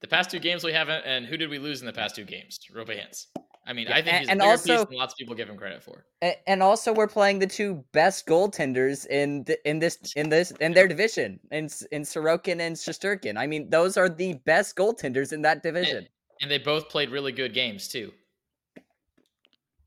The 0.00 0.08
past 0.08 0.30
two 0.32 0.40
games 0.40 0.64
we 0.64 0.72
haven't, 0.72 1.04
and 1.06 1.24
who 1.26 1.36
did 1.36 1.48
we 1.48 1.60
lose 1.60 1.80
in 1.80 1.86
the 1.86 1.92
past 1.92 2.16
two 2.16 2.24
games? 2.24 2.58
Roope 2.74 2.88
Hintz. 2.88 3.26
I 3.64 3.72
mean, 3.72 3.86
Yeah, 3.88 3.96
I 3.96 4.02
think 4.02 4.14
a- 4.14 4.18
he's 4.18 4.28
a 4.28 4.30
and 4.32 4.40
bigger 4.40 4.50
also- 4.50 4.76
piece 4.78 4.88
than 4.88 4.98
lots 4.98 5.14
of 5.14 5.18
people 5.18 5.34
give 5.36 5.48
him 5.48 5.56
credit 5.56 5.82
for. 5.84 6.04
And 6.48 6.62
also 6.62 6.92
we're 6.92 7.06
playing 7.06 7.38
the 7.38 7.46
two 7.46 7.84
best 7.92 8.26
goaltenders 8.26 9.06
in 9.06 9.44
the, 9.44 9.56
in 9.68 9.78
this 9.78 9.98
in 10.16 10.28
this 10.28 10.50
in 10.60 10.72
their 10.72 10.88
division 10.88 11.38
in 11.52 11.68
in 11.92 12.02
Sorokin 12.02 12.60
and 12.60 12.74
Shesterkin. 12.76 13.36
I 13.38 13.46
mean, 13.46 13.70
those 13.70 13.96
are 13.96 14.08
the 14.08 14.34
best 14.44 14.74
goaltenders 14.76 15.32
in 15.32 15.42
that 15.42 15.62
division. 15.62 16.08
And 16.40 16.50
they 16.50 16.58
both 16.58 16.88
played 16.88 17.10
really 17.10 17.30
good 17.30 17.54
games 17.54 17.86
too. 17.86 18.12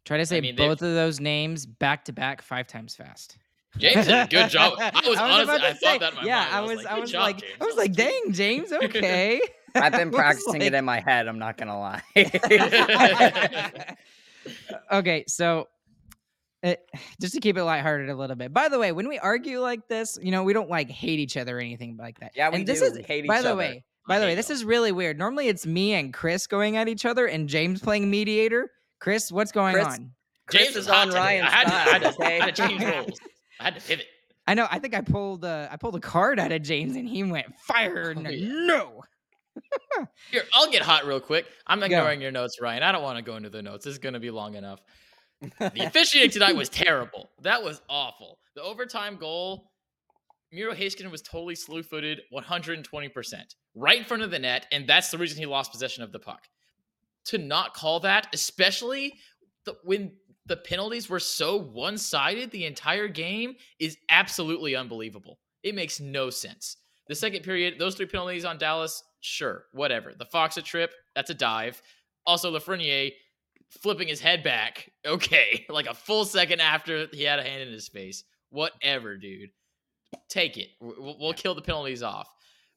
try 0.06 0.18
to 0.18 0.26
say 0.26 0.40
mean, 0.40 0.56
both 0.56 0.82
of 0.82 0.94
those 0.94 1.20
names 1.20 1.66
back 1.66 2.06
to 2.06 2.14
back 2.14 2.42
five 2.42 2.68
times 2.68 2.96
fast. 2.96 3.38
James 3.78 4.06
did 4.06 4.16
a 4.16 4.28
good 4.28 4.50
job. 4.50 4.74
I 4.80 5.02
was, 5.06 5.18
honestly, 5.20 5.44
about 5.44 5.58
to 5.60 5.68
I 5.68 5.74
say- 5.74 5.80
thought 5.80 6.00
that 6.00 6.10
in 6.14 6.16
my 6.20 6.24
yeah, 6.24 6.40
mind. 6.46 6.54
I 6.56 6.62
was, 6.62 6.86
I 6.86 6.98
was 7.00 7.12
job, 7.12 7.22
like, 7.24 7.38
James. 7.42 7.54
I 7.60 7.66
was 7.66 7.76
like, 7.76 7.92
dang, 7.94 8.32
James, 8.32 8.72
okay. 8.84 9.42
I've 9.76 9.92
been 9.94 10.12
practicing 10.12 10.54
like- 10.54 10.62
it 10.64 10.74
in 10.74 10.86
my 10.86 11.00
head. 11.00 11.28
I'm 11.28 11.40
not 11.40 11.58
gonna 11.58 11.80
lie. 11.80 12.02
okay, 14.92 15.24
so 15.28 15.68
it, 16.64 16.80
just 17.22 17.34
to 17.36 17.40
keep 17.40 17.58
it 17.58 17.64
lighthearted 17.64 18.10
a 18.10 18.16
little 18.16 18.36
bit. 18.36 18.54
By 18.54 18.70
the 18.70 18.80
way, 18.80 18.92
when 18.92 19.08
we 19.08 19.20
argue 19.20 19.60
like 19.60 19.88
this, 19.88 20.18
you 20.22 20.32
know, 20.32 20.44
we 20.44 20.54
don't 20.54 20.70
like 20.70 20.90
hate 20.90 21.20
each 21.20 21.38
other 21.38 21.58
or 21.58 21.62
anything 21.62 21.98
like 21.98 22.20
that. 22.20 22.32
Yeah, 22.36 22.50
we 22.50 22.58
and 22.58 22.68
this 22.68 22.80
do 22.80 22.86
is 22.86 23.06
hate 23.06 23.28
by 23.28 23.38
each 23.38 23.44
the 23.44 23.50
other. 23.50 23.58
way. 23.58 23.84
I 24.08 24.14
By 24.14 24.20
the 24.20 24.26
way, 24.26 24.32
hate 24.32 24.36
this 24.36 24.50
y'all. 24.50 24.56
is 24.56 24.66
really 24.66 24.92
weird. 24.92 25.18
Normally, 25.18 25.48
it's 25.48 25.66
me 25.66 25.94
and 25.94 26.14
Chris 26.14 26.48
going 26.48 26.78
at 26.78 26.88
each 26.88 27.06
other, 27.06 27.26
and 27.28 27.48
James 27.50 27.82
playing 27.82 28.10
mediator. 28.10 28.72
Chris, 29.00 29.32
what's 29.32 29.52
going 29.52 29.74
Chris- 29.76 29.86
on? 29.88 30.12
Chris 30.48 30.64
James 30.64 30.76
is 30.76 30.86
was 30.86 30.88
hot 30.88 31.02
on 31.02 31.08
today. 31.08 31.20
Ryan's 31.20 31.48
I 31.48 31.52
had, 31.56 31.68
to, 31.68 31.74
I, 31.74 31.80
had 31.80 32.02
to, 32.04 32.14
side. 32.14 32.24
I 32.26 32.46
had 32.46 32.56
to 32.56 32.68
change 32.68 32.84
roles. 32.96 33.20
I 33.60 33.64
had 33.66 33.76
to 33.76 33.82
pivot. 33.82 34.06
I 34.48 34.54
know. 34.54 34.68
I 34.70 34.78
think 34.78 34.94
I 34.94 35.02
pulled 35.02 35.44
uh, 35.44 35.68
I 35.72 35.78
pulled 35.78 35.96
a 35.96 36.00
card 36.00 36.40
out 36.40 36.52
of 36.52 36.62
James, 36.62 36.96
and 36.96 37.08
he 37.10 37.24
went 37.24 37.48
fire. 37.60 38.14
Oh, 38.16 38.20
no, 38.22 38.30
yeah. 38.30 38.48
no. 38.48 39.02
Here, 40.32 40.44
I'll 40.54 40.72
get 40.72 40.82
hot 40.82 41.06
real 41.06 41.20
quick. 41.20 41.46
I'm 41.68 41.82
ignoring 41.84 42.22
your 42.22 42.32
notes, 42.32 42.60
Ryan. 42.62 42.84
I 42.84 42.92
don't 42.92 43.04
want 43.04 43.18
to 43.18 43.24
go 43.24 43.36
into 43.36 43.50
the 43.50 43.62
notes. 43.62 43.86
This 43.86 43.94
is 43.94 44.00
going 44.00 44.14
to 44.14 44.20
be 44.20 44.32
long 44.32 44.56
enough. 44.56 44.80
The 45.60 45.72
officiating 45.86 46.32
tonight 46.32 46.56
was 46.56 46.70
terrible. 46.70 47.30
That 47.42 47.64
was 47.64 47.82
awful. 47.90 48.40
The 48.56 48.62
overtime 48.62 49.18
goal, 49.18 49.72
Miro 50.52 50.74
Haskin 50.74 51.10
was 51.12 51.22
totally 51.22 51.56
slew 51.56 51.84
footed 51.84 52.22
120%, 52.34 53.44
right 53.76 53.98
in 53.98 54.06
front 54.06 54.24
of 54.24 54.32
the 54.32 54.40
net, 54.40 54.68
and 54.72 54.88
that's 54.88 55.10
the 55.12 55.18
reason 55.18 55.38
he 55.38 55.46
lost 55.46 55.72
possession 55.72 56.04
of 56.04 56.12
the 56.12 56.20
puck. 56.20 56.44
To 57.26 57.38
not 57.38 57.74
call 57.74 58.00
that, 58.02 58.28
especially 58.34 59.14
the, 59.66 59.76
when 59.84 60.14
the 60.46 60.58
penalties 60.58 61.10
were 61.10 61.20
so 61.20 61.58
one 61.58 61.98
sided 61.98 62.52
the 62.52 62.66
entire 62.66 63.08
game, 63.08 63.56
is 63.80 63.98
absolutely 64.10 64.76
unbelievable. 64.76 65.40
It 65.64 65.76
makes 65.76 66.00
no 66.00 66.30
sense. 66.30 66.78
The 67.08 67.16
second 67.16 67.44
period, 67.44 67.76
those 67.80 67.96
three 67.96 68.06
penalties 68.06 68.46
on 68.46 68.58
Dallas, 68.58 69.04
sure, 69.26 69.66
whatever. 69.72 70.14
The 70.18 70.26
Foxa 70.26 70.64
trip, 70.64 70.94
that's 71.16 71.30
a 71.30 71.34
dive. 71.34 71.82
Also, 72.26 72.52
Lafreniere 72.52 73.12
flipping 73.70 74.08
his 74.08 74.22
head 74.22 74.44
back, 74.44 74.92
okay, 75.06 75.66
like 75.70 75.88
a 75.88 75.94
full 75.94 76.26
second 76.26 76.62
after 76.62 77.08
he 77.12 77.24
had 77.24 77.40
a 77.40 77.44
hand 77.44 77.62
in 77.62 77.72
his 77.72 77.88
face. 77.88 78.24
Whatever, 78.50 79.18
dude. 79.18 79.50
Take 80.30 80.58
it. 80.58 80.70
We'll, 80.80 81.18
we'll 81.20 81.34
kill 81.34 81.56
the 81.56 81.62
penalties 81.62 82.04
off. 82.04 82.30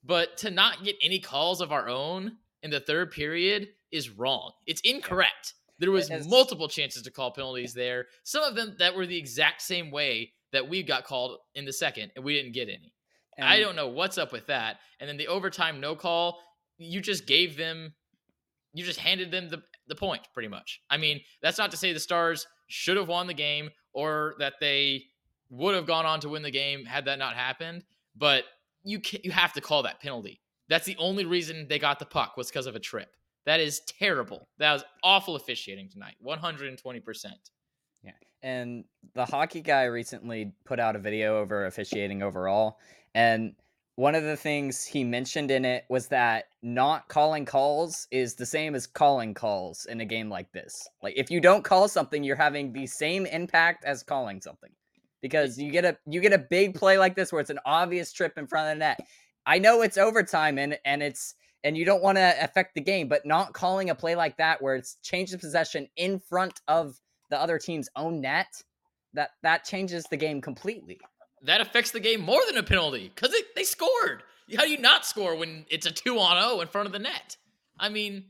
But 0.04 0.36
to 0.38 0.50
not 0.50 0.84
get 0.84 0.96
any 1.02 1.18
calls 1.20 1.60
of 1.60 1.72
our 1.72 1.88
own 1.88 2.32
in 2.62 2.70
the 2.70 2.80
third 2.80 3.10
period 3.10 3.68
is 3.92 4.10
wrong. 4.10 4.52
It's 4.66 4.80
incorrect. 4.82 5.54
There 5.78 5.90
was 5.92 6.10
multiple 6.26 6.68
chances 6.68 7.02
to 7.02 7.10
call 7.10 7.30
penalties 7.30 7.72
there. 7.72 8.06
Some 8.24 8.42
of 8.42 8.56
them 8.56 8.74
that 8.78 8.96
were 8.96 9.06
the 9.06 9.16
exact 9.16 9.62
same 9.62 9.92
way 9.92 10.32
that 10.52 10.68
we 10.68 10.82
got 10.82 11.04
called 11.04 11.38
in 11.54 11.64
the 11.64 11.72
second, 11.72 12.10
and 12.16 12.24
we 12.24 12.34
didn't 12.34 12.52
get 12.52 12.68
any. 12.68 12.92
I 13.46 13.60
don't 13.60 13.76
know 13.76 13.88
what's 13.88 14.18
up 14.18 14.32
with 14.32 14.46
that. 14.46 14.78
And 15.00 15.08
then 15.08 15.16
the 15.16 15.28
overtime 15.28 15.80
no 15.80 15.94
call, 15.94 16.40
you 16.78 17.00
just 17.00 17.26
gave 17.26 17.56
them, 17.56 17.94
you 18.72 18.84
just 18.84 19.00
handed 19.00 19.30
them 19.30 19.48
the, 19.48 19.62
the 19.86 19.94
point 19.94 20.22
pretty 20.34 20.48
much. 20.48 20.80
I 20.90 20.96
mean, 20.96 21.20
that's 21.42 21.58
not 21.58 21.70
to 21.70 21.76
say 21.76 21.92
the 21.92 22.00
Stars 22.00 22.46
should 22.68 22.96
have 22.96 23.08
won 23.08 23.26
the 23.26 23.34
game 23.34 23.70
or 23.92 24.34
that 24.38 24.54
they 24.60 25.04
would 25.50 25.74
have 25.74 25.86
gone 25.86 26.06
on 26.06 26.20
to 26.20 26.28
win 26.28 26.42
the 26.42 26.50
game 26.50 26.84
had 26.84 27.06
that 27.06 27.18
not 27.18 27.34
happened, 27.34 27.84
but 28.16 28.44
you 28.84 29.00
can, 29.00 29.20
you 29.24 29.30
have 29.30 29.52
to 29.54 29.60
call 29.60 29.82
that 29.82 30.00
penalty. 30.00 30.40
That's 30.68 30.84
the 30.84 30.96
only 30.98 31.24
reason 31.24 31.66
they 31.68 31.78
got 31.78 31.98
the 31.98 32.04
puck 32.04 32.36
was 32.36 32.48
because 32.48 32.66
of 32.66 32.76
a 32.76 32.80
trip. 32.80 33.08
That 33.46 33.60
is 33.60 33.80
terrible. 33.80 34.48
That 34.58 34.74
was 34.74 34.84
awful 35.02 35.36
officiating 35.36 35.88
tonight. 35.88 36.16
120%. 36.24 37.24
Yeah, 38.02 38.12
and 38.42 38.84
the 39.14 39.24
hockey 39.24 39.62
guy 39.62 39.84
recently 39.84 40.52
put 40.64 40.78
out 40.78 40.96
a 40.96 40.98
video 40.98 41.38
over 41.38 41.64
officiating 41.64 42.22
overall. 42.22 42.78
And 43.14 43.54
one 43.96 44.14
of 44.14 44.22
the 44.22 44.36
things 44.36 44.84
he 44.84 45.02
mentioned 45.02 45.50
in 45.50 45.64
it 45.64 45.84
was 45.88 46.06
that 46.08 46.44
not 46.62 47.08
calling 47.08 47.44
calls 47.44 48.06
is 48.12 48.36
the 48.36 48.46
same 48.46 48.76
as 48.76 48.86
calling 48.86 49.34
calls 49.34 49.86
in 49.86 50.00
a 50.00 50.04
game 50.04 50.28
like 50.30 50.52
this. 50.52 50.88
Like 51.02 51.14
if 51.16 51.32
you 51.32 51.40
don't 51.40 51.64
call 51.64 51.88
something, 51.88 52.22
you're 52.22 52.36
having 52.36 52.72
the 52.72 52.86
same 52.86 53.26
impact 53.26 53.84
as 53.84 54.04
calling 54.04 54.40
something. 54.40 54.70
Because 55.20 55.58
you 55.58 55.72
get 55.72 55.84
a 55.84 55.98
you 56.06 56.20
get 56.20 56.32
a 56.32 56.38
big 56.38 56.76
play 56.76 56.96
like 56.96 57.16
this 57.16 57.32
where 57.32 57.40
it's 57.40 57.50
an 57.50 57.58
obvious 57.66 58.12
trip 58.12 58.38
in 58.38 58.46
front 58.46 58.68
of 58.68 58.76
the 58.76 58.78
net. 58.78 59.00
I 59.44 59.58
know 59.58 59.82
it's 59.82 59.98
overtime 59.98 60.58
and 60.58 60.78
and 60.84 61.02
it's 61.02 61.34
and 61.64 61.76
you 61.76 61.84
don't 61.84 62.02
want 62.02 62.18
to 62.18 62.36
affect 62.40 62.76
the 62.76 62.80
game, 62.80 63.08
but 63.08 63.26
not 63.26 63.52
calling 63.52 63.90
a 63.90 63.96
play 63.96 64.14
like 64.14 64.36
that 64.36 64.62
where 64.62 64.76
it's 64.76 64.96
changes 65.02 65.40
possession 65.40 65.88
in 65.96 66.20
front 66.20 66.60
of 66.68 67.00
the 67.30 67.40
other 67.40 67.58
team's 67.58 67.88
own 67.96 68.20
net, 68.20 68.62
that 69.14 69.30
that 69.42 69.64
changes 69.64 70.04
the 70.04 70.16
game 70.16 70.40
completely. 70.40 71.00
That 71.42 71.60
affects 71.60 71.90
the 71.90 72.00
game 72.00 72.20
more 72.20 72.40
than 72.46 72.56
a 72.56 72.62
penalty 72.62 73.10
because 73.14 73.34
they 73.54 73.64
scored. 73.64 74.22
How 74.56 74.64
do 74.64 74.70
you 74.70 74.78
not 74.78 75.04
score 75.04 75.36
when 75.36 75.66
it's 75.70 75.86
a 75.86 75.90
two 75.90 76.18
on 76.18 76.40
zero 76.40 76.60
in 76.60 76.68
front 76.68 76.86
of 76.86 76.92
the 76.92 76.98
net? 76.98 77.36
I 77.78 77.88
mean, 77.88 78.24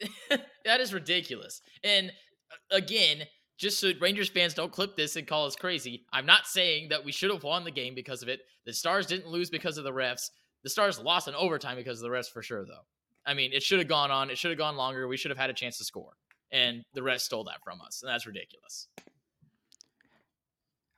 that 0.64 0.80
is 0.80 0.92
ridiculous. 0.92 1.62
And 1.84 2.10
uh, 2.50 2.76
again, 2.76 3.22
just 3.56 3.78
so 3.78 3.92
Rangers 4.00 4.28
fans 4.28 4.54
don't 4.54 4.72
clip 4.72 4.96
this 4.96 5.16
and 5.16 5.26
call 5.26 5.46
us 5.46 5.54
crazy, 5.54 6.06
I'm 6.12 6.26
not 6.26 6.46
saying 6.46 6.88
that 6.88 7.04
we 7.04 7.12
should 7.12 7.30
have 7.30 7.44
won 7.44 7.64
the 7.64 7.70
game 7.70 7.94
because 7.94 8.22
of 8.22 8.28
it. 8.28 8.40
The 8.66 8.72
Stars 8.72 9.06
didn't 9.06 9.28
lose 9.28 9.50
because 9.50 9.78
of 9.78 9.84
the 9.84 9.92
refs. 9.92 10.30
The 10.64 10.70
Stars 10.70 10.98
lost 10.98 11.28
in 11.28 11.34
overtime 11.34 11.76
because 11.76 12.02
of 12.02 12.10
the 12.10 12.16
refs 12.16 12.30
for 12.30 12.42
sure, 12.42 12.64
though. 12.64 12.84
I 13.26 13.34
mean, 13.34 13.52
it 13.52 13.62
should 13.62 13.78
have 13.78 13.88
gone 13.88 14.10
on. 14.10 14.30
It 14.30 14.38
should 14.38 14.50
have 14.50 14.58
gone 14.58 14.76
longer. 14.76 15.06
We 15.06 15.16
should 15.16 15.30
have 15.30 15.38
had 15.38 15.50
a 15.50 15.54
chance 15.54 15.78
to 15.78 15.84
score. 15.84 16.12
And 16.50 16.82
the 16.94 17.00
refs 17.00 17.20
stole 17.20 17.44
that 17.44 17.62
from 17.62 17.80
us. 17.80 18.02
And 18.02 18.10
that's 18.10 18.26
ridiculous. 18.26 18.88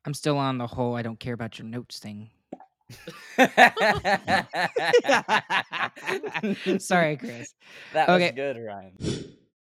I'm 0.05 0.15
still 0.15 0.39
on 0.39 0.59
the 0.59 0.67
whole 0.67 0.97
I 0.97 1.03
don't 1.03 1.19
care 1.21 1.35
about 1.35 1.59
your 1.59 1.67
notes 1.67 1.99
thing. 1.99 2.31
Sorry, 6.79 7.17
Chris. 7.17 7.55
That 7.93 8.09
Okay. 8.09 8.27
was 8.27 8.33
good, 8.35 8.57
Ryan. 8.65 8.93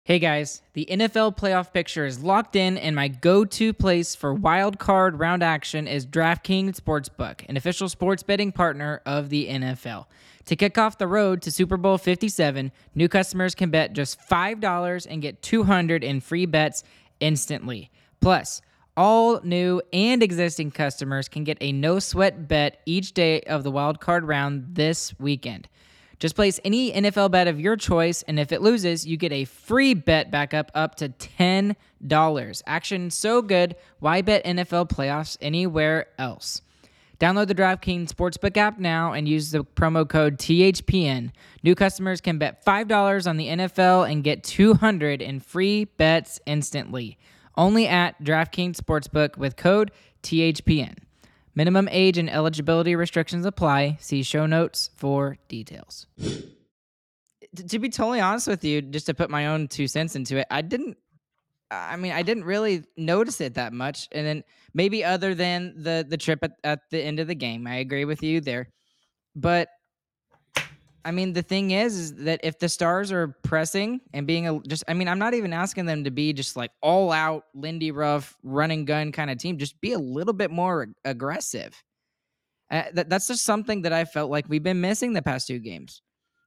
Hey 0.04 0.18
guys, 0.18 0.62
the 0.72 0.86
NFL 0.90 1.36
playoff 1.36 1.70
picture 1.72 2.06
is 2.06 2.22
locked 2.22 2.56
in, 2.56 2.78
and 2.78 2.96
my 2.96 3.08
go 3.08 3.44
to 3.44 3.74
place 3.74 4.14
for 4.14 4.32
wild 4.32 4.78
card 4.78 5.18
round 5.18 5.42
action 5.42 5.86
is 5.86 6.06
DraftKings 6.06 6.80
Sportsbook, 6.80 7.46
an 7.46 7.58
official 7.58 7.90
sports 7.90 8.22
betting 8.22 8.50
partner 8.50 9.02
of 9.04 9.28
the 9.28 9.48
NFL. 9.48 10.06
To 10.46 10.56
kick 10.56 10.78
off 10.78 10.96
the 10.96 11.06
road 11.06 11.42
to 11.42 11.50
Super 11.50 11.76
Bowl 11.76 11.98
57, 11.98 12.72
new 12.94 13.08
customers 13.08 13.54
can 13.54 13.68
bet 13.70 13.92
just 13.92 14.18
$5 14.18 15.06
and 15.10 15.20
get 15.20 15.42
200 15.42 16.02
in 16.02 16.20
free 16.22 16.46
bets 16.46 16.84
instantly. 17.20 17.90
Plus, 18.22 18.62
all 18.98 19.40
new 19.44 19.80
and 19.92 20.24
existing 20.24 20.72
customers 20.72 21.28
can 21.28 21.44
get 21.44 21.56
a 21.60 21.70
no 21.70 22.00
sweat 22.00 22.48
bet 22.48 22.80
each 22.84 23.14
day 23.14 23.40
of 23.42 23.62
the 23.62 23.70
wild 23.70 24.00
card 24.00 24.26
round 24.26 24.74
this 24.74 25.16
weekend. 25.20 25.68
Just 26.18 26.34
place 26.34 26.58
any 26.64 26.90
NFL 26.90 27.30
bet 27.30 27.46
of 27.46 27.60
your 27.60 27.76
choice, 27.76 28.22
and 28.22 28.40
if 28.40 28.50
it 28.50 28.60
loses, 28.60 29.06
you 29.06 29.16
get 29.16 29.30
a 29.30 29.44
free 29.44 29.94
bet 29.94 30.32
backup 30.32 30.72
up 30.74 30.96
to 30.96 31.10
$10. 31.10 32.62
Action 32.66 33.10
so 33.10 33.40
good, 33.40 33.76
why 34.00 34.20
bet 34.20 34.44
NFL 34.44 34.90
playoffs 34.90 35.38
anywhere 35.40 36.06
else? 36.18 36.62
Download 37.20 37.46
the 37.46 37.54
DraftKings 37.54 38.08
Sportsbook 38.08 38.56
app 38.56 38.80
now 38.80 39.12
and 39.12 39.28
use 39.28 39.52
the 39.52 39.64
promo 39.64 40.08
code 40.08 40.38
THPN. 40.38 41.30
New 41.62 41.76
customers 41.76 42.20
can 42.20 42.38
bet 42.38 42.64
$5 42.64 43.28
on 43.28 43.36
the 43.36 43.46
NFL 43.46 44.10
and 44.10 44.24
get 44.24 44.42
200 44.42 45.22
in 45.22 45.38
free 45.38 45.84
bets 45.84 46.40
instantly. 46.46 47.16
Only 47.58 47.88
at 47.88 48.22
DraftKings 48.22 48.76
Sportsbook 48.76 49.36
with 49.36 49.56
code 49.56 49.90
THPN. 50.22 50.94
Minimum 51.56 51.88
age 51.90 52.16
and 52.16 52.30
eligibility 52.30 52.94
restrictions 52.94 53.44
apply. 53.44 53.98
See 54.00 54.22
show 54.22 54.46
notes 54.46 54.90
for 54.94 55.38
details. 55.48 56.06
To 57.66 57.78
be 57.80 57.88
totally 57.88 58.20
honest 58.20 58.46
with 58.46 58.62
you, 58.62 58.80
just 58.80 59.06
to 59.06 59.14
put 59.14 59.28
my 59.28 59.48
own 59.48 59.66
two 59.66 59.88
cents 59.88 60.14
into 60.14 60.36
it, 60.36 60.46
I 60.50 60.62
didn't 60.62 60.98
I 61.70 61.96
mean, 61.96 62.12
I 62.12 62.22
didn't 62.22 62.44
really 62.44 62.84
notice 62.96 63.40
it 63.40 63.54
that 63.54 63.72
much. 63.72 64.08
And 64.12 64.26
then 64.26 64.44
maybe 64.72 65.04
other 65.04 65.34
than 65.34 65.82
the 65.82 66.06
the 66.08 66.16
trip 66.16 66.38
at, 66.44 66.52
at 66.62 66.80
the 66.90 67.02
end 67.02 67.18
of 67.18 67.26
the 67.26 67.34
game. 67.34 67.66
I 67.66 67.76
agree 67.76 68.04
with 68.04 68.22
you 68.22 68.40
there. 68.40 68.68
But 69.34 69.68
I 71.04 71.10
mean, 71.10 71.32
the 71.32 71.42
thing 71.42 71.70
is, 71.70 71.96
is 71.96 72.14
that 72.16 72.40
if 72.42 72.58
the 72.58 72.68
stars 72.68 73.12
are 73.12 73.28
pressing 73.42 74.00
and 74.12 74.26
being 74.26 74.48
a 74.48 74.60
just, 74.60 74.84
I 74.88 74.94
mean, 74.94 75.08
I'm 75.08 75.18
not 75.18 75.34
even 75.34 75.52
asking 75.52 75.86
them 75.86 76.04
to 76.04 76.10
be 76.10 76.32
just 76.32 76.56
like 76.56 76.70
all 76.82 77.12
out 77.12 77.44
Lindy 77.54 77.90
Ruff 77.90 78.36
running 78.42 78.84
gun 78.84 79.12
kind 79.12 79.30
of 79.30 79.38
team. 79.38 79.58
Just 79.58 79.80
be 79.80 79.92
a 79.92 79.98
little 79.98 80.34
bit 80.34 80.50
more 80.50 80.88
aggressive. 81.04 81.82
Uh, 82.70 82.84
that, 82.92 83.08
that's 83.08 83.28
just 83.28 83.44
something 83.44 83.82
that 83.82 83.92
I 83.92 84.04
felt 84.04 84.30
like 84.30 84.46
we've 84.48 84.62
been 84.62 84.80
missing 84.80 85.12
the 85.12 85.22
past 85.22 85.46
two 85.46 85.58
games. 85.58 86.02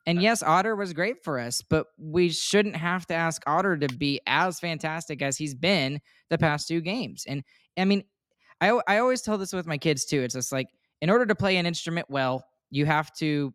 And 0.06 0.22
yes, 0.22 0.42
Otter 0.42 0.76
was 0.76 0.94
great 0.94 1.24
for 1.24 1.40
us, 1.40 1.62
but 1.62 1.88
we 1.98 2.30
shouldn't 2.30 2.76
have 2.76 3.06
to 3.08 3.14
ask 3.14 3.42
Otter 3.46 3.78
to 3.78 3.88
be 3.88 4.20
as 4.26 4.60
fantastic 4.60 5.22
as 5.22 5.38
he's 5.38 5.54
been 5.54 6.02
the 6.30 6.38
past 6.38 6.68
two 6.68 6.82
games. 6.82 7.26
And 7.28 7.44
I 7.78 7.86
mean, 7.86 8.04
I 8.60 8.80
I 8.88 8.98
always 8.98 9.22
tell 9.22 9.38
this 9.38 9.54
with 9.54 9.68
my 9.68 9.78
kids 9.78 10.06
too. 10.06 10.22
It's 10.22 10.34
just 10.34 10.52
like 10.52 10.68
in 11.02 11.10
order 11.10 11.26
to 11.28 11.36
play 11.36 11.58
an 11.58 11.66
instrument 11.66 12.08
well, 12.10 12.44
you 12.72 12.86
have 12.86 13.14
to 13.18 13.54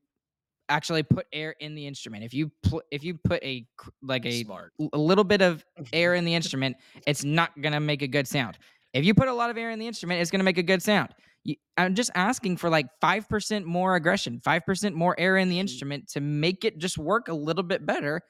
actually 0.68 1.02
put 1.02 1.26
air 1.32 1.54
in 1.60 1.74
the 1.74 1.86
instrument. 1.86 2.24
If 2.24 2.34
you 2.34 2.50
pl- 2.62 2.82
if 2.90 3.04
you 3.04 3.14
put 3.14 3.42
a 3.42 3.66
like 4.02 4.26
a 4.26 4.42
Smart. 4.42 4.72
a 4.92 4.98
little 4.98 5.24
bit 5.24 5.42
of 5.42 5.64
air 5.92 6.14
in 6.14 6.24
the 6.24 6.34
instrument, 6.40 6.76
it's 7.06 7.24
not 7.24 7.60
gonna 7.60 7.80
make 7.80 8.02
a 8.02 8.08
good 8.08 8.26
sound. 8.26 8.58
If 8.92 9.04
you 9.04 9.14
put 9.14 9.28
a 9.28 9.32
lot 9.32 9.50
of 9.50 9.56
air 9.56 9.70
in 9.70 9.78
the 9.78 9.86
instrument, 9.86 10.20
it's 10.20 10.30
gonna 10.30 10.44
make 10.44 10.58
a 10.58 10.62
good 10.62 10.82
sound. 10.82 11.10
You, 11.44 11.56
I'm 11.76 11.94
just 11.94 12.10
asking 12.14 12.56
for 12.56 12.70
like 12.70 12.86
five 13.00 13.28
percent 13.28 13.66
more 13.66 13.96
aggression, 13.96 14.40
five 14.44 14.64
percent 14.64 14.94
more 14.94 15.14
air 15.18 15.36
in 15.36 15.48
the 15.48 15.60
instrument 15.60 16.08
to 16.10 16.20
make 16.20 16.64
it 16.64 16.78
just 16.78 16.98
work 16.98 17.28
a 17.28 17.34
little 17.34 17.62
bit 17.62 17.86
better, 17.86 18.22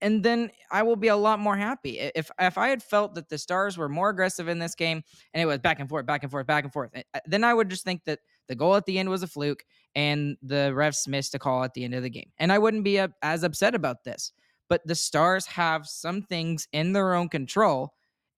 and 0.00 0.22
then 0.22 0.50
I 0.70 0.82
will 0.82 0.96
be 0.96 1.08
a 1.08 1.16
lot 1.16 1.38
more 1.38 1.56
happy. 1.56 1.98
If 1.98 2.30
if 2.38 2.56
I 2.58 2.68
had 2.68 2.82
felt 2.82 3.14
that 3.14 3.28
the 3.28 3.38
Stars 3.38 3.76
were 3.76 3.88
more 3.88 4.10
aggressive 4.10 4.48
in 4.48 4.58
this 4.58 4.74
game 4.74 5.02
and 5.34 5.42
it 5.42 5.46
was 5.46 5.58
back 5.58 5.80
and 5.80 5.88
forth, 5.88 6.06
back 6.06 6.22
and 6.22 6.30
forth, 6.30 6.46
back 6.46 6.64
and 6.64 6.72
forth, 6.72 6.90
eh, 6.94 7.02
then 7.26 7.44
I 7.44 7.52
would 7.52 7.68
just 7.68 7.84
think 7.84 8.04
that 8.04 8.20
the 8.48 8.54
goal 8.54 8.74
at 8.74 8.86
the 8.86 8.98
end 8.98 9.08
was 9.08 9.22
a 9.22 9.26
fluke 9.26 9.64
and 9.94 10.36
the 10.42 10.72
refs 10.74 11.06
missed 11.06 11.34
a 11.34 11.38
call 11.38 11.64
at 11.64 11.74
the 11.74 11.84
end 11.84 11.94
of 11.94 12.02
the 12.02 12.10
game. 12.10 12.30
And 12.38 12.52
I 12.52 12.58
wouldn't 12.58 12.84
be 12.84 13.00
as 13.22 13.42
upset 13.42 13.74
about 13.74 14.04
this. 14.04 14.32
But 14.68 14.86
the 14.86 14.94
Stars 14.94 15.46
have 15.46 15.86
some 15.86 16.22
things 16.22 16.66
in 16.72 16.92
their 16.92 17.14
own 17.14 17.28
control, 17.28 17.92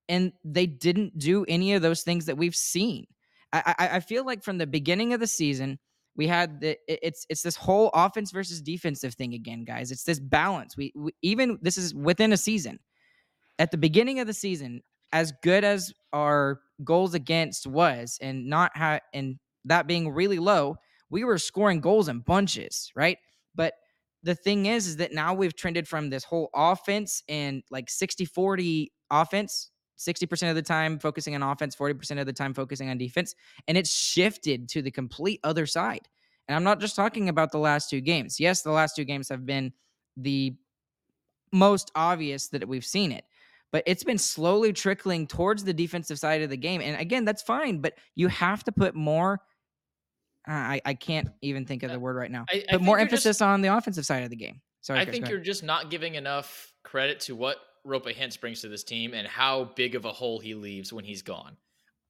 and 0.08 0.32
they 0.44 0.66
didn't 0.66 1.18
do 1.18 1.44
any 1.46 1.74
of 1.74 1.82
those 1.82 2.02
things 2.02 2.26
that 2.26 2.36
we've 2.36 2.56
seen. 2.56 3.06
I, 3.52 3.74
I, 3.78 3.88
I 3.96 4.00
feel 4.00 4.26
like 4.26 4.42
from 4.42 4.58
the 4.58 4.66
beginning 4.66 5.12
of 5.12 5.20
the 5.20 5.28
season, 5.28 5.78
we 6.16 6.26
had 6.26 6.60
the 6.60 6.76
it's 6.88 7.26
it's 7.28 7.42
this 7.42 7.56
whole 7.56 7.90
offense 7.94 8.30
versus 8.30 8.60
defensive 8.60 9.14
thing 9.14 9.34
again, 9.34 9.64
guys. 9.64 9.90
It's 9.90 10.04
this 10.04 10.20
balance. 10.20 10.76
We, 10.76 10.92
we 10.94 11.12
even 11.22 11.58
this 11.62 11.78
is 11.78 11.94
within 11.94 12.32
a 12.32 12.36
season. 12.36 12.78
At 13.58 13.70
the 13.70 13.78
beginning 13.78 14.18
of 14.20 14.26
the 14.26 14.34
season, 14.34 14.82
as 15.12 15.32
good 15.42 15.62
as 15.64 15.92
our 16.12 16.60
goals 16.82 17.14
against 17.14 17.66
was, 17.66 18.18
and 18.20 18.48
not 18.48 18.76
how 18.76 19.00
and 19.12 19.38
that 19.64 19.86
being 19.86 20.10
really 20.10 20.38
low, 20.38 20.76
we 21.10 21.24
were 21.24 21.38
scoring 21.38 21.80
goals 21.80 22.08
in 22.08 22.20
bunches, 22.20 22.90
right? 22.94 23.18
But 23.54 23.74
the 24.22 24.34
thing 24.34 24.66
is, 24.66 24.86
is 24.86 24.96
that 24.96 25.12
now 25.12 25.34
we've 25.34 25.54
trended 25.54 25.86
from 25.86 26.10
this 26.10 26.24
whole 26.24 26.50
offense 26.54 27.22
and 27.28 27.62
like 27.70 27.90
60 27.90 28.24
40 28.24 28.92
offense, 29.10 29.70
60% 29.98 30.48
of 30.48 30.56
the 30.56 30.62
time 30.62 30.98
focusing 30.98 31.34
on 31.34 31.42
offense, 31.42 31.76
40% 31.76 32.18
of 32.18 32.26
the 32.26 32.32
time 32.32 32.54
focusing 32.54 32.88
on 32.88 32.98
defense. 32.98 33.34
And 33.68 33.76
it's 33.76 33.94
shifted 33.94 34.68
to 34.70 34.82
the 34.82 34.90
complete 34.90 35.40
other 35.44 35.66
side. 35.66 36.08
And 36.48 36.56
I'm 36.56 36.64
not 36.64 36.80
just 36.80 36.96
talking 36.96 37.28
about 37.28 37.52
the 37.52 37.58
last 37.58 37.90
two 37.90 38.00
games. 38.00 38.40
Yes, 38.40 38.62
the 38.62 38.72
last 38.72 38.96
two 38.96 39.04
games 39.04 39.28
have 39.28 39.46
been 39.46 39.72
the 40.16 40.54
most 41.52 41.90
obvious 41.94 42.48
that 42.48 42.66
we've 42.66 42.84
seen 42.84 43.12
it 43.12 43.24
but 43.74 43.82
it's 43.86 44.04
been 44.04 44.18
slowly 44.18 44.72
trickling 44.72 45.26
towards 45.26 45.64
the 45.64 45.74
defensive 45.74 46.16
side 46.16 46.42
of 46.42 46.48
the 46.48 46.56
game. 46.56 46.80
And 46.80 46.96
again, 46.96 47.24
that's 47.24 47.42
fine, 47.42 47.80
but 47.80 47.98
you 48.14 48.28
have 48.28 48.62
to 48.62 48.70
put 48.70 48.94
more 48.94 49.40
I, 50.46 50.80
I 50.84 50.94
can't 50.94 51.28
even 51.42 51.66
think 51.66 51.82
of 51.82 51.90
the 51.90 52.00
word 52.00 52.16
right 52.16 52.30
now. 52.30 52.44
I, 52.50 52.64
I 52.68 52.72
but 52.72 52.82
more 52.82 52.98
emphasis 52.98 53.24
just, 53.24 53.42
on 53.42 53.60
the 53.60 53.74
offensive 53.74 54.06
side 54.06 54.24
of 54.24 54.30
the 54.30 54.36
game. 54.36 54.60
Sorry, 54.80 55.00
I 55.00 55.04
Chris, 55.04 55.16
think 55.16 55.28
you're 55.28 55.38
just 55.38 55.62
not 55.62 55.90
giving 55.90 56.14
enough 56.14 56.72
credit 56.82 57.20
to 57.20 57.34
what 57.34 57.56
Roope 57.86 58.14
Hintz 58.14 58.38
brings 58.38 58.60
to 58.62 58.68
this 58.68 58.84
team 58.84 59.14
and 59.14 59.26
how 59.26 59.72
big 59.76 59.94
of 59.94 60.04
a 60.04 60.12
hole 60.12 60.38
he 60.38 60.54
leaves 60.54 60.92
when 60.92 61.04
he's 61.04 61.22
gone. 61.22 61.56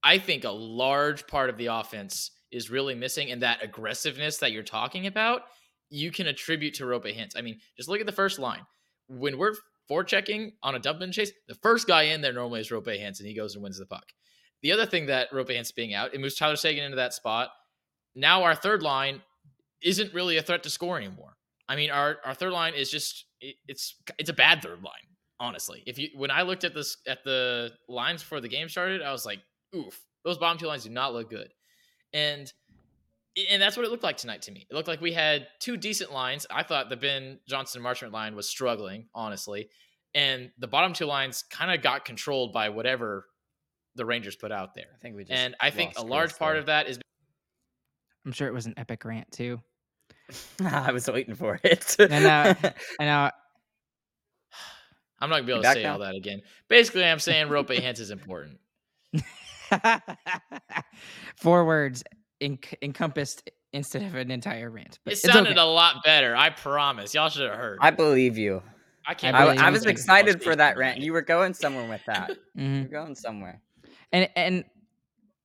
I 0.03 0.19
think 0.19 0.45
a 0.45 0.51
large 0.51 1.27
part 1.27 1.51
of 1.51 1.57
the 1.57 1.67
offense 1.67 2.31
is 2.51 2.71
really 2.71 2.95
missing, 2.95 3.31
and 3.31 3.43
that 3.43 3.63
aggressiveness 3.63 4.39
that 4.39 4.53
you're 4.53 4.63
talking 4.63 5.07
about, 5.07 5.43
you 5.91 6.11
can 6.11 6.27
attribute 6.27 6.75
to 6.75 6.85
Roope 6.85 7.17
Hintz. 7.17 7.37
I 7.37 7.43
mean, 7.43 7.59
just 7.77 7.89
look 7.89 8.01
at 8.01 8.07
the 8.07 8.13
first 8.13 8.39
line. 8.39 8.67
When 9.09 9.39
we're 9.39 9.55
forechecking 9.91 10.53
on 10.63 10.75
a 10.75 10.79
dump 10.79 11.01
and 11.01 11.13
chase, 11.13 11.33
the 11.49 11.55
first 11.57 11.87
guy 11.87 12.05
in 12.05 12.21
there 12.21 12.33
normally 12.33 12.61
is 12.61 12.71
Roope 12.71 12.87
Hintz, 12.87 13.19
and 13.19 13.29
he 13.29 13.35
goes 13.35 13.55
and 13.55 13.63
wins 13.63 13.79
the 13.79 13.87
puck. 13.87 14.07
The 14.63 14.73
other 14.73 14.87
thing 14.87 15.07
that 15.07 15.31
Roope 15.31 15.51
Hintz 15.51 15.75
being 15.75 15.95
out, 15.95 16.15
it 16.15 16.21
moves 16.21 16.37
Tyler 16.37 16.57
Seguin 16.57 16.85
into 16.85 16.97
that 16.97 17.15
spot 17.15 17.51
now 18.15 18.43
our 18.43 18.55
third 18.55 18.83
line 18.83 19.23
isn't 19.83 20.15
really 20.15 20.37
a 20.37 20.43
threat 20.43 20.63
to 20.63 20.71
score 20.71 20.97
anymore. 20.97 21.37
I 21.69 21.77
mean, 21.77 21.91
our 21.91 22.19
our 22.25 22.35
third 22.35 22.53
line 22.53 22.75
is 22.75 22.91
just 22.91 23.27
it, 23.41 23.57
it's 23.69 23.97
it's 24.19 24.31
a 24.31 24.35
bad 24.35 24.63
third 24.63 24.83
line, 24.83 24.93
honestly. 25.41 25.83
If 25.87 25.99
you 25.99 26.09
when 26.15 26.31
I 26.31 26.43
looked 26.43 26.65
at 26.65 26.75
this 26.75 26.97
at 27.07 27.25
the 27.25 27.73
lines 27.89 28.23
before 28.23 28.41
the 28.41 28.49
game 28.49 28.69
started, 28.69 29.03
I 29.03 29.13
was 29.13 29.25
like, 29.25 29.41
oof, 29.75 30.01
those 30.25 30.39
bottom 30.39 30.59
two 30.59 30.67
lines 30.67 30.85
do 30.85 30.91
not 30.91 31.13
look 31.13 31.31
good. 31.31 31.53
And 32.13 32.53
and 33.51 33.61
that's 33.61 33.77
what 33.77 33.85
it 33.85 33.91
looked 33.91 34.05
like 34.05 34.17
tonight 34.17 34.43
to 34.43 34.53
me. 34.53 34.67
It 34.71 34.75
looked 34.75 34.89
like 34.89 35.01
we 35.01 35.13
had 35.13 35.49
two 35.59 35.77
decent 35.77 36.13
lines. 36.13 36.47
I 36.51 36.63
thought 36.63 36.89
the 36.89 36.97
Benn 36.97 37.41
Johnston 37.49 37.83
Marchment 37.83 38.13
line 38.13 38.37
was 38.37 38.49
struggling, 38.49 39.09
honestly. 39.15 39.69
And 40.15 40.51
the 40.59 40.69
bottom 40.69 40.93
two 40.93 41.07
lines 41.07 41.43
kind 41.51 41.75
of 41.75 41.83
got 41.83 42.05
controlled 42.05 42.53
by 42.53 42.69
whatever 42.69 43.27
the 43.97 44.05
Rangers 44.05 44.37
put 44.37 44.53
out 44.53 44.75
there. 44.75 44.87
I 44.95 44.99
think 44.99 45.17
we 45.17 45.27
and 45.29 45.57
I 45.61 45.71
think 45.71 45.95
a 45.97 46.03
large 46.03 46.39
part 46.39 46.57
of 46.57 46.67
that 46.67 46.89
is 46.89 46.99
I'm 48.25 48.33
sure 48.33 48.49
it 48.49 48.55
was 48.55 48.67
an 48.67 48.75
epic 48.77 49.05
rant 49.05 49.31
too. 49.31 49.61
I 50.65 50.93
was 50.93 51.09
waiting 51.09 51.35
for 51.35 51.61
it. 51.63 51.97
and 51.99 52.25
uh, 52.25 52.55
I 53.01 53.05
know. 53.05 53.31
I'm 55.21 55.31
not 55.31 55.37
gonna 55.37 55.47
be 55.47 55.53
able 55.53 55.63
to 55.63 55.73
say 55.73 55.83
now? 55.83 55.93
all 55.95 55.99
that 56.01 56.15
again. 56.15 56.43
Basically, 56.69 57.05
I'm 57.05 57.19
saying 57.19 57.49
Roope 57.49 57.69
Hintz 57.69 58.01
is 58.01 58.11
important. 58.11 58.59
Four 61.37 61.65
words 61.65 62.03
enc- 62.43 62.75
encompassed 62.83 63.51
instead 63.73 64.03
of 64.03 64.15
an 64.15 64.31
entire 64.31 64.71
rant. 64.71 64.99
But 65.05 65.15
it 65.15 65.19
sounded 65.19 65.53
okay. 65.53 65.61
a 65.61 65.65
lot 65.65 66.05
better. 66.05 66.37
I 66.37 66.51
promise. 66.51 67.15
Y'all 67.15 67.29
should 67.29 67.49
have 67.49 67.59
heard. 67.59 67.79
I 67.81 67.91
believe 67.91 68.37
you. 68.37 68.63
I 69.07 69.15
can't. 69.15 69.37
I, 69.37 69.67
I 69.67 69.71
was 69.71 69.87
excited 69.87 70.43
for 70.43 70.57
that 70.57 70.77
rant. 70.77 71.01
You 71.01 71.13
were 71.13 71.23
going 71.23 71.55
somewhere 71.55 71.89
with 71.89 72.03
that. 72.07 72.31
mm-hmm. 72.57 72.81
You're 72.81 73.05
going 73.05 73.15
somewhere. 73.15 73.61
And 74.13 74.29
and 74.37 74.65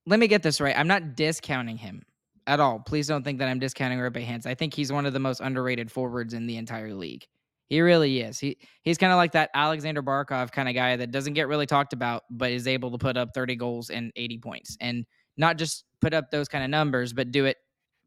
let 0.05 0.19
me 0.19 0.27
get 0.27 0.43
this 0.43 0.59
right. 0.59 0.77
I'm 0.77 0.87
not 0.87 1.15
discounting 1.15 1.77
him 1.77 2.03
at 2.49 2.59
all. 2.59 2.79
Please 2.79 3.07
don't 3.07 3.23
think 3.23 3.37
that 3.39 3.47
I'm 3.47 3.59
discounting 3.59 3.99
Roope 3.99 4.25
Hintz. 4.25 4.47
I 4.47 4.55
think 4.55 4.73
he's 4.73 4.91
one 4.91 5.05
of 5.05 5.13
the 5.13 5.19
most 5.19 5.39
underrated 5.39 5.91
forwards 5.91 6.33
in 6.33 6.47
the 6.47 6.57
entire 6.57 6.93
league. 6.93 7.25
He 7.67 7.79
really 7.81 8.21
is. 8.21 8.39
He 8.39 8.57
he's 8.81 8.97
kind 8.97 9.13
of 9.13 9.17
like 9.17 9.33
that 9.33 9.51
Aleksander 9.53 10.01
Barkov 10.01 10.51
kind 10.51 10.67
of 10.67 10.73
guy 10.73 10.95
that 10.95 11.11
doesn't 11.11 11.33
get 11.33 11.47
really 11.47 11.67
talked 11.67 11.93
about, 11.93 12.23
but 12.31 12.51
is 12.51 12.67
able 12.67 12.89
to 12.91 12.97
put 12.97 13.15
up 13.15 13.29
30 13.35 13.55
goals 13.55 13.91
and 13.91 14.11
80 14.15 14.39
points, 14.39 14.77
and 14.81 15.05
not 15.37 15.59
just 15.59 15.85
put 16.01 16.15
up 16.15 16.31
those 16.31 16.47
kind 16.47 16.63
of 16.63 16.71
numbers, 16.71 17.13
but 17.13 17.31
do 17.31 17.45
it 17.45 17.57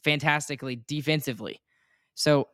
fantastically 0.02 0.82
defensively. 0.88 1.62
So 2.14 2.48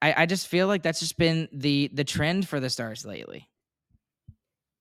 I, 0.00 0.14
I 0.18 0.26
just 0.26 0.46
feel 0.46 0.68
like 0.68 0.84
that's 0.84 1.00
just 1.00 1.18
been 1.18 1.48
the 1.52 1.90
the 1.92 2.04
trend 2.04 2.46
for 2.46 2.60
the 2.60 2.70
Stars 2.70 3.04
lately. 3.04 3.48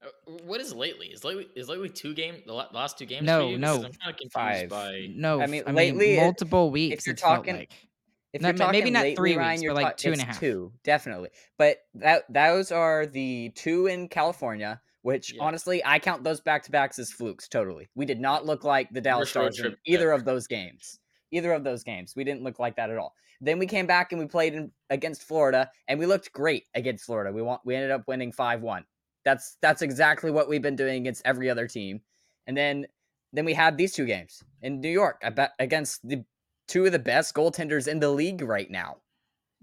Uh, 0.07 0.31
what 0.45 0.61
is 0.61 0.73
lately? 0.73 1.07
Is 1.07 1.23
lately 1.23 1.47
is 1.55 1.69
lately 1.69 1.89
two 1.89 2.13
game 2.13 2.35
the 2.45 2.53
last 2.53 2.97
two 2.97 3.05
games? 3.05 3.25
No, 3.25 3.55
no, 3.55 3.75
I'm 3.75 3.81
kind 3.81 3.93
of 4.09 4.17
confused 4.17 4.31
Five. 4.33 4.69
by. 4.69 5.07
No, 5.13 5.41
I 5.41 5.47
mean 5.47 5.63
I 5.67 5.71
lately 5.71 6.15
mean, 6.15 6.23
multiple 6.23 6.71
weeks. 6.71 7.01
If 7.03 7.07
you're 7.07 7.15
talking, 7.15 7.55
like. 7.55 7.71
if 8.33 8.41
you're 8.41 8.53
talking 8.53 8.79
maybe 8.79 8.91
not 8.91 9.03
lately, 9.03 9.15
three 9.15 9.35
Ryan, 9.35 9.51
weeks, 9.51 9.63
you're 9.63 9.73
but 9.73 9.83
like 9.83 9.97
ta- 9.97 10.01
two 10.01 10.11
and 10.13 10.21
a 10.21 10.25
half. 10.25 10.39
Two, 10.39 10.71
definitely. 10.83 11.29
But 11.57 11.77
that 11.95 12.23
those 12.29 12.71
are 12.71 13.05
the 13.05 13.51
two 13.55 13.87
in 13.87 14.07
California. 14.07 14.81
Which 15.03 15.33
yeah. 15.33 15.43
honestly, 15.43 15.81
I 15.85 15.99
count 15.99 16.25
those 16.25 16.41
back 16.41 16.63
to 16.63 16.71
backs 16.71 16.99
as 16.99 17.11
flukes. 17.11 17.47
Totally, 17.47 17.87
we 17.95 18.05
did 18.05 18.19
not 18.19 18.45
look 18.45 18.63
like 18.63 18.89
the 18.91 18.99
Dallas 18.99 19.29
Stars 19.29 19.59
in 19.59 19.75
either 19.85 20.11
of 20.11 20.25
those 20.25 20.47
games. 20.47 20.99
Either 21.31 21.53
of 21.53 21.63
those 21.63 21.83
games, 21.83 22.13
we 22.15 22.23
didn't 22.23 22.43
look 22.43 22.59
like 22.59 22.75
that 22.77 22.89
at 22.89 22.97
all. 22.97 23.13
Then 23.39 23.59
we 23.59 23.67
came 23.67 23.85
back 23.85 24.11
and 24.11 24.19
we 24.19 24.27
played 24.27 24.53
in, 24.53 24.71
against 24.89 25.23
Florida, 25.23 25.69
and 25.87 25.99
we 25.99 26.05
looked 26.05 26.31
great 26.33 26.63
against 26.73 27.05
Florida. 27.05 27.31
We 27.31 27.41
want 27.41 27.61
we 27.63 27.75
ended 27.75 27.91
up 27.91 28.03
winning 28.07 28.31
five 28.31 28.61
one. 28.61 28.83
That's 29.27 29.57
that's 29.61 29.81
exactly 29.81 30.31
what 30.31 30.47
we've 30.47 30.61
been 30.61 30.77
doing 30.77 31.01
against 31.01 31.21
every 31.25 31.49
other 31.49 31.67
team. 31.67 31.99
And 32.47 32.55
then 32.55 32.87
then 33.33 33.43
we 33.43 33.53
had 33.53 33.77
these 33.77 33.91
two 33.91 34.05
games 34.05 34.41
in 34.61 34.79
New 34.79 34.87
York 34.87 35.21
I 35.21 35.31
bet 35.31 35.51
against 35.59 36.07
the 36.07 36.23
two 36.69 36.85
of 36.85 36.93
the 36.93 36.99
best 36.99 37.35
goaltenders 37.35 37.89
in 37.89 37.99
the 37.99 38.09
league 38.09 38.41
right 38.41 38.71
now. 38.71 38.99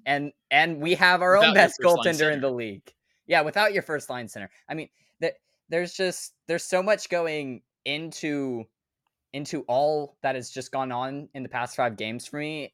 And 0.05 0.33
and 0.50 0.83
we 0.83 0.94
have 0.96 1.22
our 1.22 1.38
without 1.38 1.48
own 1.48 1.55
best 1.55 1.81
goaltender 1.83 2.31
in 2.31 2.42
the 2.42 2.50
league. 2.50 2.92
Yeah, 3.27 3.40
without 3.40 3.72
your 3.72 3.83
first 3.83 4.11
line 4.11 4.29
center. 4.29 4.50
I 4.68 4.74
mean, 4.74 4.90
that 5.20 5.37
there's 5.70 5.94
just 5.94 6.35
there's 6.46 6.64
so 6.64 6.83
much 6.83 7.09
going 7.09 7.62
into 7.87 8.64
into 9.33 9.62
all 9.62 10.18
that 10.22 10.35
has 10.35 10.50
just 10.50 10.72
gone 10.72 10.92
on 10.92 11.31
in 11.33 11.42
the 11.42 11.48
past 11.48 11.74
5 11.74 11.96
games 11.96 12.27
for 12.27 12.38
me 12.38 12.73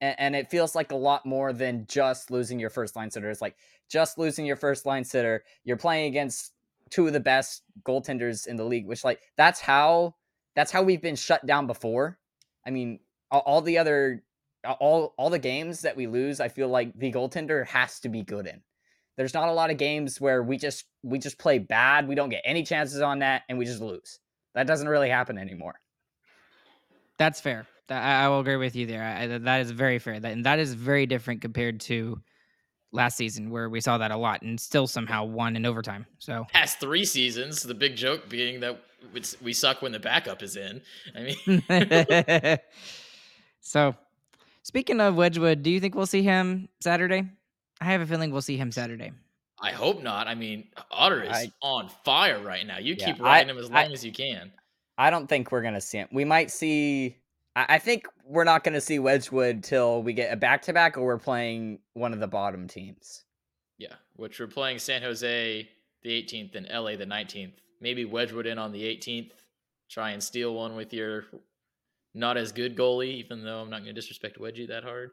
and, 0.00 0.14
and 0.18 0.36
it 0.36 0.50
feels 0.50 0.74
like 0.74 0.92
a 0.92 0.96
lot 0.96 1.26
more 1.26 1.52
than 1.52 1.86
just 1.86 2.30
losing 2.30 2.58
your 2.58 2.70
first 2.70 2.96
line 2.96 3.10
sitter. 3.10 3.30
It's 3.30 3.40
like 3.40 3.56
just 3.88 4.18
losing 4.18 4.46
your 4.46 4.56
first 4.56 4.86
line 4.86 5.04
sitter. 5.04 5.44
You're 5.64 5.76
playing 5.76 6.06
against 6.06 6.52
two 6.90 7.06
of 7.06 7.12
the 7.12 7.20
best 7.20 7.62
goaltenders 7.84 8.46
in 8.46 8.56
the 8.56 8.64
league, 8.64 8.86
which 8.86 9.04
like 9.04 9.20
that's 9.36 9.60
how 9.60 10.14
that's 10.56 10.70
how 10.70 10.82
we've 10.82 11.02
been 11.02 11.16
shut 11.16 11.44
down 11.46 11.66
before. 11.66 12.18
I 12.66 12.70
mean, 12.70 13.00
all, 13.30 13.40
all 13.40 13.60
the 13.60 13.78
other 13.78 14.22
all 14.78 15.14
all 15.16 15.30
the 15.30 15.38
games 15.38 15.80
that 15.82 15.96
we 15.96 16.06
lose, 16.06 16.40
I 16.40 16.48
feel 16.48 16.68
like 16.68 16.96
the 16.98 17.12
goaltender 17.12 17.66
has 17.66 18.00
to 18.00 18.08
be 18.08 18.22
good 18.22 18.46
in. 18.46 18.60
There's 19.16 19.34
not 19.34 19.48
a 19.48 19.52
lot 19.52 19.70
of 19.70 19.76
games 19.76 20.20
where 20.20 20.42
we 20.42 20.56
just 20.56 20.86
we 21.02 21.18
just 21.18 21.38
play 21.38 21.58
bad, 21.58 22.08
we 22.08 22.14
don't 22.14 22.30
get 22.30 22.42
any 22.44 22.62
chances 22.62 23.00
on 23.00 23.20
that, 23.20 23.42
and 23.48 23.58
we 23.58 23.64
just 23.64 23.80
lose. 23.80 24.18
That 24.54 24.66
doesn't 24.66 24.88
really 24.88 25.10
happen 25.10 25.38
anymore. 25.38 25.80
That's 27.18 27.40
fair. 27.40 27.66
I, 27.90 28.24
I 28.24 28.28
will 28.28 28.40
agree 28.40 28.56
with 28.56 28.76
you 28.76 28.86
there. 28.86 29.02
I, 29.02 29.26
that 29.26 29.60
is 29.60 29.70
very 29.70 29.98
fair. 29.98 30.18
That, 30.20 30.32
and 30.32 30.46
that 30.46 30.58
is 30.58 30.74
very 30.74 31.06
different 31.06 31.40
compared 31.40 31.80
to 31.82 32.20
last 32.92 33.16
season 33.16 33.50
where 33.50 33.68
we 33.68 33.80
saw 33.80 33.98
that 33.98 34.10
a 34.10 34.16
lot 34.16 34.42
and 34.42 34.58
still 34.60 34.86
somehow 34.86 35.24
won 35.24 35.56
in 35.56 35.66
overtime. 35.66 36.06
So 36.18 36.46
past 36.52 36.80
three 36.80 37.04
seasons, 37.04 37.62
the 37.62 37.74
big 37.74 37.96
joke 37.96 38.28
being 38.28 38.60
that 38.60 38.80
we 39.40 39.52
suck 39.52 39.82
when 39.82 39.92
the 39.92 39.98
backup 39.98 40.42
is 40.42 40.56
in. 40.56 40.82
I 41.14 41.36
mean, 41.46 42.58
so 43.60 43.94
speaking 44.62 45.00
of 45.00 45.16
Wedgwood, 45.16 45.62
do 45.62 45.70
you 45.70 45.80
think 45.80 45.94
we'll 45.94 46.06
see 46.06 46.22
him 46.22 46.68
Saturday? 46.80 47.28
I 47.80 47.84
have 47.86 48.00
a 48.00 48.06
feeling 48.06 48.30
we'll 48.30 48.42
see 48.42 48.56
him 48.56 48.72
Saturday. 48.72 49.12
I 49.62 49.72
hope 49.72 50.02
not. 50.02 50.26
I 50.26 50.34
mean, 50.34 50.68
Otter 50.90 51.22
is 51.22 51.30
I, 51.32 51.52
on 51.62 51.90
fire 52.04 52.40
right 52.40 52.66
now. 52.66 52.78
You 52.78 52.94
yeah, 52.98 53.06
keep 53.06 53.20
riding 53.20 53.50
I, 53.50 53.52
him 53.52 53.58
as 53.58 53.70
long 53.70 53.78
I, 53.78 53.92
as 53.92 54.04
you 54.04 54.12
can. 54.12 54.52
I 54.96 55.10
don't 55.10 55.26
think 55.26 55.52
we're 55.52 55.62
gonna 55.62 55.80
see 55.80 55.98
him. 55.98 56.08
We 56.12 56.24
might 56.24 56.50
see 56.50 57.16
I 57.56 57.78
think 57.78 58.06
we're 58.24 58.44
not 58.44 58.62
going 58.62 58.74
to 58.74 58.80
see 58.80 58.98
Wedgwood 59.00 59.64
till 59.64 60.02
we 60.02 60.12
get 60.12 60.32
a 60.32 60.36
back 60.36 60.62
to 60.62 60.72
back, 60.72 60.96
or 60.96 61.04
we're 61.04 61.18
playing 61.18 61.80
one 61.94 62.12
of 62.12 62.20
the 62.20 62.28
bottom 62.28 62.68
teams. 62.68 63.24
Yeah, 63.76 63.94
which 64.16 64.38
we're 64.38 64.46
playing 64.46 64.78
San 64.78 65.02
Jose 65.02 65.68
the 66.02 66.10
18th 66.10 66.54
and 66.54 66.68
LA 66.68 66.96
the 66.96 67.06
19th. 67.06 67.54
Maybe 67.80 68.04
Wedgwood 68.04 68.46
in 68.46 68.58
on 68.58 68.72
the 68.72 68.82
18th. 68.84 69.32
Try 69.88 70.10
and 70.10 70.22
steal 70.22 70.54
one 70.54 70.76
with 70.76 70.92
your 70.92 71.24
not 72.14 72.36
as 72.36 72.52
good 72.52 72.76
goalie, 72.76 73.14
even 73.14 73.44
though 73.44 73.60
I'm 73.60 73.70
not 73.70 73.78
going 73.78 73.94
to 73.94 74.00
disrespect 74.00 74.38
Wedgie 74.38 74.68
that 74.68 74.84
hard. 74.84 75.10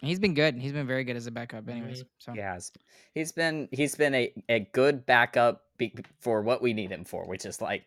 He's 0.00 0.18
been 0.18 0.34
good. 0.34 0.56
He's 0.56 0.72
been 0.72 0.86
very 0.86 1.04
good 1.04 1.16
as 1.16 1.28
a 1.28 1.30
backup, 1.30 1.68
anyways. 1.68 2.00
Mm-hmm. 2.00 2.08
So 2.18 2.32
he 2.32 2.40
has. 2.40 2.72
He's 3.14 3.30
been 3.30 3.68
he's 3.70 3.94
been 3.94 4.14
a, 4.14 4.32
a 4.48 4.60
good 4.72 5.06
backup 5.06 5.62
for 6.18 6.42
what 6.42 6.60
we 6.60 6.72
need 6.72 6.90
him 6.90 7.04
for, 7.04 7.26
which 7.26 7.46
is 7.46 7.60
like 7.60 7.84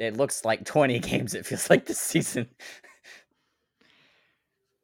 it 0.00 0.16
looks 0.16 0.44
like 0.44 0.64
20 0.64 0.98
games 1.00 1.34
it 1.34 1.46
feels 1.46 1.70
like 1.70 1.86
this 1.86 2.00
season. 2.00 2.48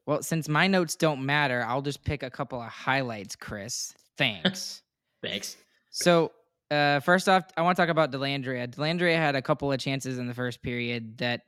Well 0.05 0.22
since 0.22 0.48
my 0.48 0.68
notes 0.68 0.94
don't 0.94 1.24
matter 1.26 1.64
i'll 1.66 1.83
just 1.83 2.05
pick 2.05 2.22
a 2.22 2.31
couple 2.31 2.61
of 2.61 2.68
highlights 2.68 3.35
chris. 3.35 3.92
Thanks. 4.16 4.83
Thanks. 5.22 5.57
So 5.90 6.31
uh, 6.70 7.00
first 7.00 7.29
off 7.29 7.44
i 7.57 7.62
want 7.62 7.76
to 7.76 7.83
talk 7.83 7.90
about 7.90 8.12
dellandrea 8.12 8.68
dellandrea 8.68 9.16
had 9.16 9.35
a 9.35 9.42
couple 9.42 9.72
of 9.72 9.81
chances 9.81 10.18
in 10.18 10.26
the 10.26 10.35
first 10.35 10.62
period 10.62 11.16
that 11.18 11.42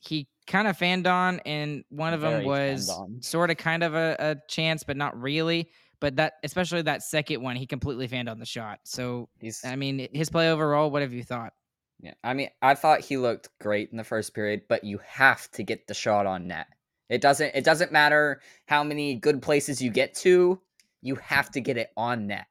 he 0.00 0.28
kind 0.46 0.68
of 0.68 0.76
fanned 0.76 1.06
on 1.06 1.40
and 1.46 1.84
one 1.90 2.12
of 2.14 2.20
Very 2.20 2.36
them 2.36 2.44
was 2.44 2.90
sort 3.20 3.50
of 3.50 3.56
kind 3.56 3.82
of 3.82 3.94
a, 3.94 4.16
a 4.18 4.36
chance 4.48 4.84
but 4.84 4.96
not 4.96 5.20
really. 5.20 5.70
But 5.98 6.16
that 6.16 6.34
especially 6.44 6.82
that 6.82 7.02
second 7.02 7.40
one 7.42 7.56
he 7.56 7.66
completely 7.66 8.06
fanned 8.06 8.28
on 8.28 8.38
the 8.38 8.44
shot. 8.44 8.80
So 8.84 9.30
He's, 9.40 9.64
i 9.64 9.76
mean 9.76 10.08
his 10.12 10.28
play 10.28 10.50
overall 10.50 10.90
what 10.90 11.00
have 11.02 11.12
you 11.12 11.22
thought 11.22 11.54
yeah, 12.00 12.14
I 12.22 12.34
mean, 12.34 12.50
I 12.60 12.74
thought 12.74 13.00
he 13.00 13.16
looked 13.16 13.48
great 13.60 13.90
in 13.90 13.96
the 13.96 14.04
first 14.04 14.34
period, 14.34 14.62
but 14.68 14.84
you 14.84 15.00
have 15.06 15.50
to 15.52 15.62
get 15.62 15.86
the 15.86 15.94
shot 15.94 16.26
on 16.26 16.46
net. 16.46 16.66
It 17.08 17.20
doesn't. 17.20 17.54
It 17.54 17.64
doesn't 17.64 17.92
matter 17.92 18.40
how 18.66 18.84
many 18.84 19.14
good 19.14 19.40
places 19.40 19.80
you 19.80 19.90
get 19.90 20.14
to. 20.16 20.60
You 21.02 21.14
have 21.16 21.50
to 21.52 21.60
get 21.60 21.76
it 21.76 21.90
on 21.96 22.26
net. 22.26 22.46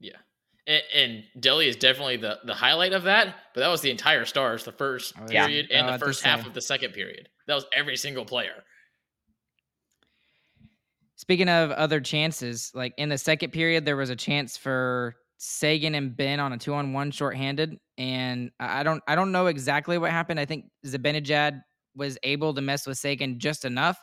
Yeah, 0.00 0.16
and, 0.66 0.82
and 0.94 1.24
Delhi 1.40 1.68
is 1.68 1.76
definitely 1.76 2.16
the 2.16 2.40
the 2.44 2.54
highlight 2.54 2.92
of 2.92 3.04
that. 3.04 3.34
But 3.54 3.60
that 3.60 3.68
was 3.68 3.80
the 3.80 3.90
entire 3.90 4.24
Stars, 4.24 4.64
the 4.64 4.72
first 4.72 5.14
oh, 5.20 5.26
period 5.26 5.70
and 5.70 5.86
oh, 5.86 5.90
the 5.90 5.94
uh, 5.94 5.98
first 5.98 6.24
half 6.24 6.46
of 6.46 6.52
the 6.52 6.60
second 6.60 6.92
period. 6.92 7.28
That 7.46 7.54
was 7.54 7.66
every 7.72 7.96
single 7.96 8.24
player. 8.24 8.64
Speaking 11.16 11.48
of 11.48 11.70
other 11.70 12.00
chances, 12.00 12.72
like 12.74 12.92
in 12.98 13.08
the 13.08 13.18
second 13.18 13.52
period, 13.52 13.84
there 13.84 13.96
was 13.96 14.10
a 14.10 14.16
chance 14.16 14.56
for 14.56 15.16
Seguin 15.38 15.94
and 15.94 16.16
Benn 16.16 16.40
on 16.40 16.52
a 16.52 16.58
two 16.58 16.74
on 16.74 16.92
one 16.92 17.10
shorthanded, 17.10 17.78
and 17.98 18.50
I 18.60 18.82
don't 18.82 19.02
I 19.06 19.14
don't 19.14 19.32
know 19.32 19.46
exactly 19.46 19.98
what 19.98 20.10
happened. 20.10 20.40
I 20.40 20.44
think 20.44 20.66
Zibanejad 20.86 21.60
was 21.96 22.18
able 22.22 22.54
to 22.54 22.60
mess 22.60 22.86
with 22.86 22.98
Seguin 22.98 23.38
just 23.38 23.64
enough, 23.64 23.98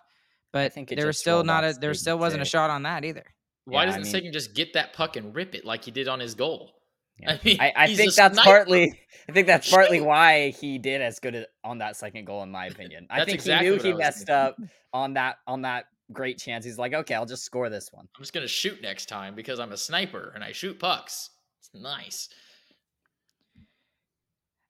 but 0.54 0.62
I 0.62 0.70
think 0.70 0.90
there 0.90 1.08
was 1.08 1.18
still 1.18 1.44
not 1.44 1.64
a 1.64 1.74
there 1.74 1.94
still 1.94 2.18
wasn't 2.18 2.42
a 2.42 2.46
shot 2.46 2.70
on 2.70 2.84
that 2.84 3.06
either. 3.06 3.24
Why 3.66 3.82
yeah, 3.82 3.86
doesn't 3.88 4.02
I 4.02 4.04
mean, 4.04 4.12
Seguin 4.12 4.34
just 4.34 4.54
get 4.54 4.74
that 4.74 4.94
puck 4.94 5.16
and 5.16 5.36
rip 5.36 5.56
it 5.56 5.66
like 5.66 5.84
he 5.84 5.92
did 5.92 6.08
on 6.08 6.20
his 6.20 6.36
goal? 6.36 6.74
Yeah. 7.20 7.34
I, 7.34 7.40
mean, 7.44 7.58
I, 7.60 7.74
I 7.76 7.94
think 7.94 8.16
that's 8.16 8.34
sniper. 8.34 8.50
partly. 8.50 9.00
I 9.30 9.32
think 9.32 9.46
that's 9.46 9.70
partly 9.72 10.02
why 10.02 10.50
he 10.50 10.80
did 10.80 11.02
as 11.04 11.20
good 11.20 11.46
on 11.64 11.78
that 11.78 11.96
second 11.96 12.26
goal, 12.26 12.42
in 12.42 12.50
my 12.50 12.66
opinion. 12.66 13.06
I 13.12 13.26
think 13.26 13.36
exactly 13.36 13.68
he 13.68 13.76
knew 13.76 13.84
he 13.84 13.94
messed 13.94 14.26
thinking. 14.26 14.34
up 14.34 14.56
on 14.92 15.14
that 15.14 15.36
on 15.46 15.62
that 15.62 15.86
great 16.14 16.38
chance. 16.38 16.66
He's 16.66 16.78
like, 16.78 16.94
okay, 16.94 17.16
I'll 17.16 17.26
just 17.26 17.44
score 17.44 17.70
this 17.70 17.90
one. 17.92 18.08
I'm 18.16 18.22
just 18.22 18.34
gonna 18.34 18.48
shoot 18.48 18.82
next 18.82 19.08
time 19.08 19.36
because 19.36 19.60
I'm 19.60 19.72
a 19.72 19.78
sniper 19.78 20.32
and 20.36 20.44
I 20.44 20.52
shoot 20.52 20.80
pucks. 20.80 21.30
It's 21.60 21.70
nice. 21.74 22.30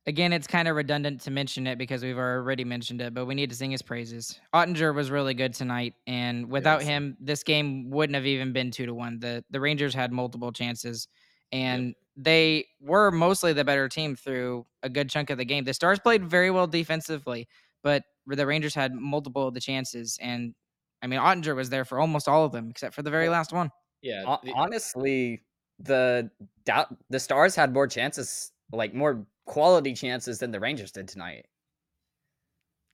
Again, 0.08 0.34
it's 0.34 0.48
kind 0.48 0.68
of 0.68 0.76
redundant 0.76 1.22
to 1.22 1.32
mention 1.32 1.68
it 1.68 1.78
because 1.78 2.02
we've 2.04 2.18
already 2.18 2.64
mentioned 2.64 3.02
it, 3.02 3.14
but 3.14 3.26
we 3.26 3.36
need 3.36 3.52
to 3.52 3.56
sing 3.56 3.70
his 3.70 3.84
praises. 3.84 4.40
Oettinger 4.54 4.96
was 4.96 5.12
really 5.12 5.36
good 5.36 5.54
tonight, 5.54 5.94
and 6.08 6.50
without 6.50 6.80
yes. 6.80 6.88
him, 6.88 7.18
this 7.20 7.44
game 7.44 7.92
wouldn't 7.92 8.16
have 8.16 8.26
even 8.26 8.52
been 8.52 8.72
two 8.72 8.88
to 8.88 8.96
one. 8.96 9.20
The 9.20 9.44
the 9.52 9.60
Rangers 9.60 9.94
had 9.94 10.12
multiple 10.12 10.52
chances, 10.52 11.08
and 11.52 11.88
yep. 11.90 11.96
they 12.18 12.66
were 12.82 13.12
mostly 13.12 13.54
the 13.54 13.64
better 13.64 13.88
team 13.88 14.16
through 14.16 14.66
a 14.82 14.90
good 14.90 15.08
chunk 15.08 15.30
of 15.30 15.38
the 15.38 15.46
game. 15.46 15.66
The 15.66 15.74
Stars 15.74 16.00
played 16.00 16.26
very 16.26 16.50
well 16.50 16.66
defensively, 16.66 17.48
but 17.84 18.02
the 18.26 18.48
Rangers 18.48 18.74
had 18.74 18.96
multiple 18.96 19.48
of 19.48 19.54
the 19.54 19.62
chances, 19.62 20.18
and 20.20 20.56
I 21.02 21.08
mean, 21.08 21.20
Oettinger 21.20 21.56
was 21.56 21.70
there 21.70 21.86
for 21.86 22.00
almost 22.00 22.28
all 22.28 22.46
of 22.46 22.52
them 22.52 22.70
except 22.70 22.94
for 22.94 23.02
the 23.02 23.10
very 23.10 23.30
last 23.30 23.54
one. 23.54 23.72
Yeah, 24.02 24.38
the, 24.44 24.54
honestly, 24.54 25.44
the 25.80 26.30
doubt 26.66 26.96
the 27.10 27.20
Stars 27.20 27.56
had 27.56 27.74
more 27.74 27.88
chances, 27.88 28.52
like 28.72 28.94
more 28.94 29.26
quality 29.46 29.94
chances 29.94 30.40
than 30.40 30.52
the 30.52 30.60
Rangers 30.60 30.92
did 30.92 31.08
tonight. 31.08 31.46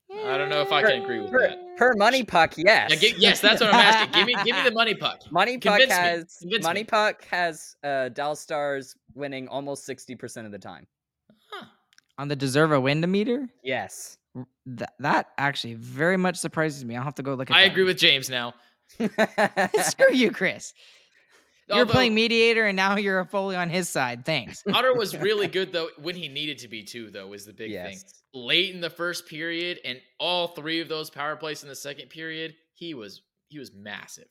I 0.10 0.38
don't 0.38 0.50
know 0.50 0.62
if 0.62 0.72
I 0.72 0.82
can 0.82 1.04
agree 1.04 1.20
with 1.20 1.32
per, 1.32 1.50
that. 1.50 1.78
Per 1.78 1.94
money 1.96 2.24
puck, 2.24 2.54
yes. 2.58 2.90
Yeah, 2.90 2.96
give, 2.96 3.18
yes, 3.18 3.42
that's 3.42 3.62
what 3.62 3.74
I'm 3.74 3.80
asking. 3.80 4.12
give 4.14 4.26
me, 4.26 4.36
give 4.46 4.56
me 4.56 4.64
the 4.64 4.72
money 4.72 4.94
puck. 4.96 5.22
Money 5.32 5.58
puck 5.58 5.82
has 5.82 6.38
money 6.62 6.82
me. 6.82 6.84
puck 6.86 7.24
has 7.26 7.76
uh, 7.84 8.10
Dallas 8.10 8.40
Stars 8.40 8.96
winning 9.16 9.48
almost 9.48 9.86
sixty 9.86 10.16
percent 10.16 10.46
of 10.46 10.52
the 10.52 10.60
time. 10.60 10.88
Huh. 11.52 11.66
On 12.18 12.28
the 12.28 12.36
deserve 12.36 12.72
a 12.72 12.80
win 12.80 13.10
meter? 13.12 13.48
Yes. 13.64 14.17
That 14.66 14.94
that 15.00 15.28
actually 15.38 15.76
very 15.76 16.18
much 16.18 16.38
surprises 16.38 16.84
me. 16.84 16.96
I'll 16.96 17.04
have 17.04 17.16
to 17.16 17.24
go 17.24 17.34
look 17.36 17.50
at. 17.50 17.56
I 17.56 17.64
that. 17.64 17.72
agree 17.72 17.84
with 17.84 17.98
James 17.98 18.30
now. 18.30 18.54
Screw 19.00 20.14
you, 20.14 20.32
Chris. 20.32 20.74
You're 21.70 21.80
Although, 21.80 21.92
playing 21.92 22.16
mediator, 22.16 22.66
and 22.66 22.78
now 22.78 22.96
you're 22.96 23.26
fully 23.26 23.58
on 23.58 23.70
his 23.70 23.90
side. 23.90 24.26
Thanks. 24.26 24.64
Otter 24.74 24.94
was 24.94 25.18
really 25.18 25.48
good 25.58 25.74
though 25.74 25.90
when 26.02 26.16
he 26.16 26.30
needed 26.30 26.60
to 26.60 26.68
be 26.68 26.84
too. 26.84 27.10
Though 27.12 27.28
was 27.28 27.46
the 27.46 27.54
big 27.54 27.72
yes. 27.72 28.04
thing. 28.04 28.12
Late 28.34 28.74
in 28.74 28.80
the 28.80 28.90
first 28.90 29.28
period, 29.28 29.80
and 29.84 30.00
all 30.20 30.48
three 30.50 30.80
of 30.80 30.88
those 30.88 31.10
power 31.10 31.36
plays 31.36 31.64
in 31.64 31.70
the 31.70 31.76
second 31.76 32.10
period, 32.10 32.56
he 32.74 32.94
was 32.94 33.22
he 33.50 33.60
was 33.60 33.74
massive. 33.74 34.28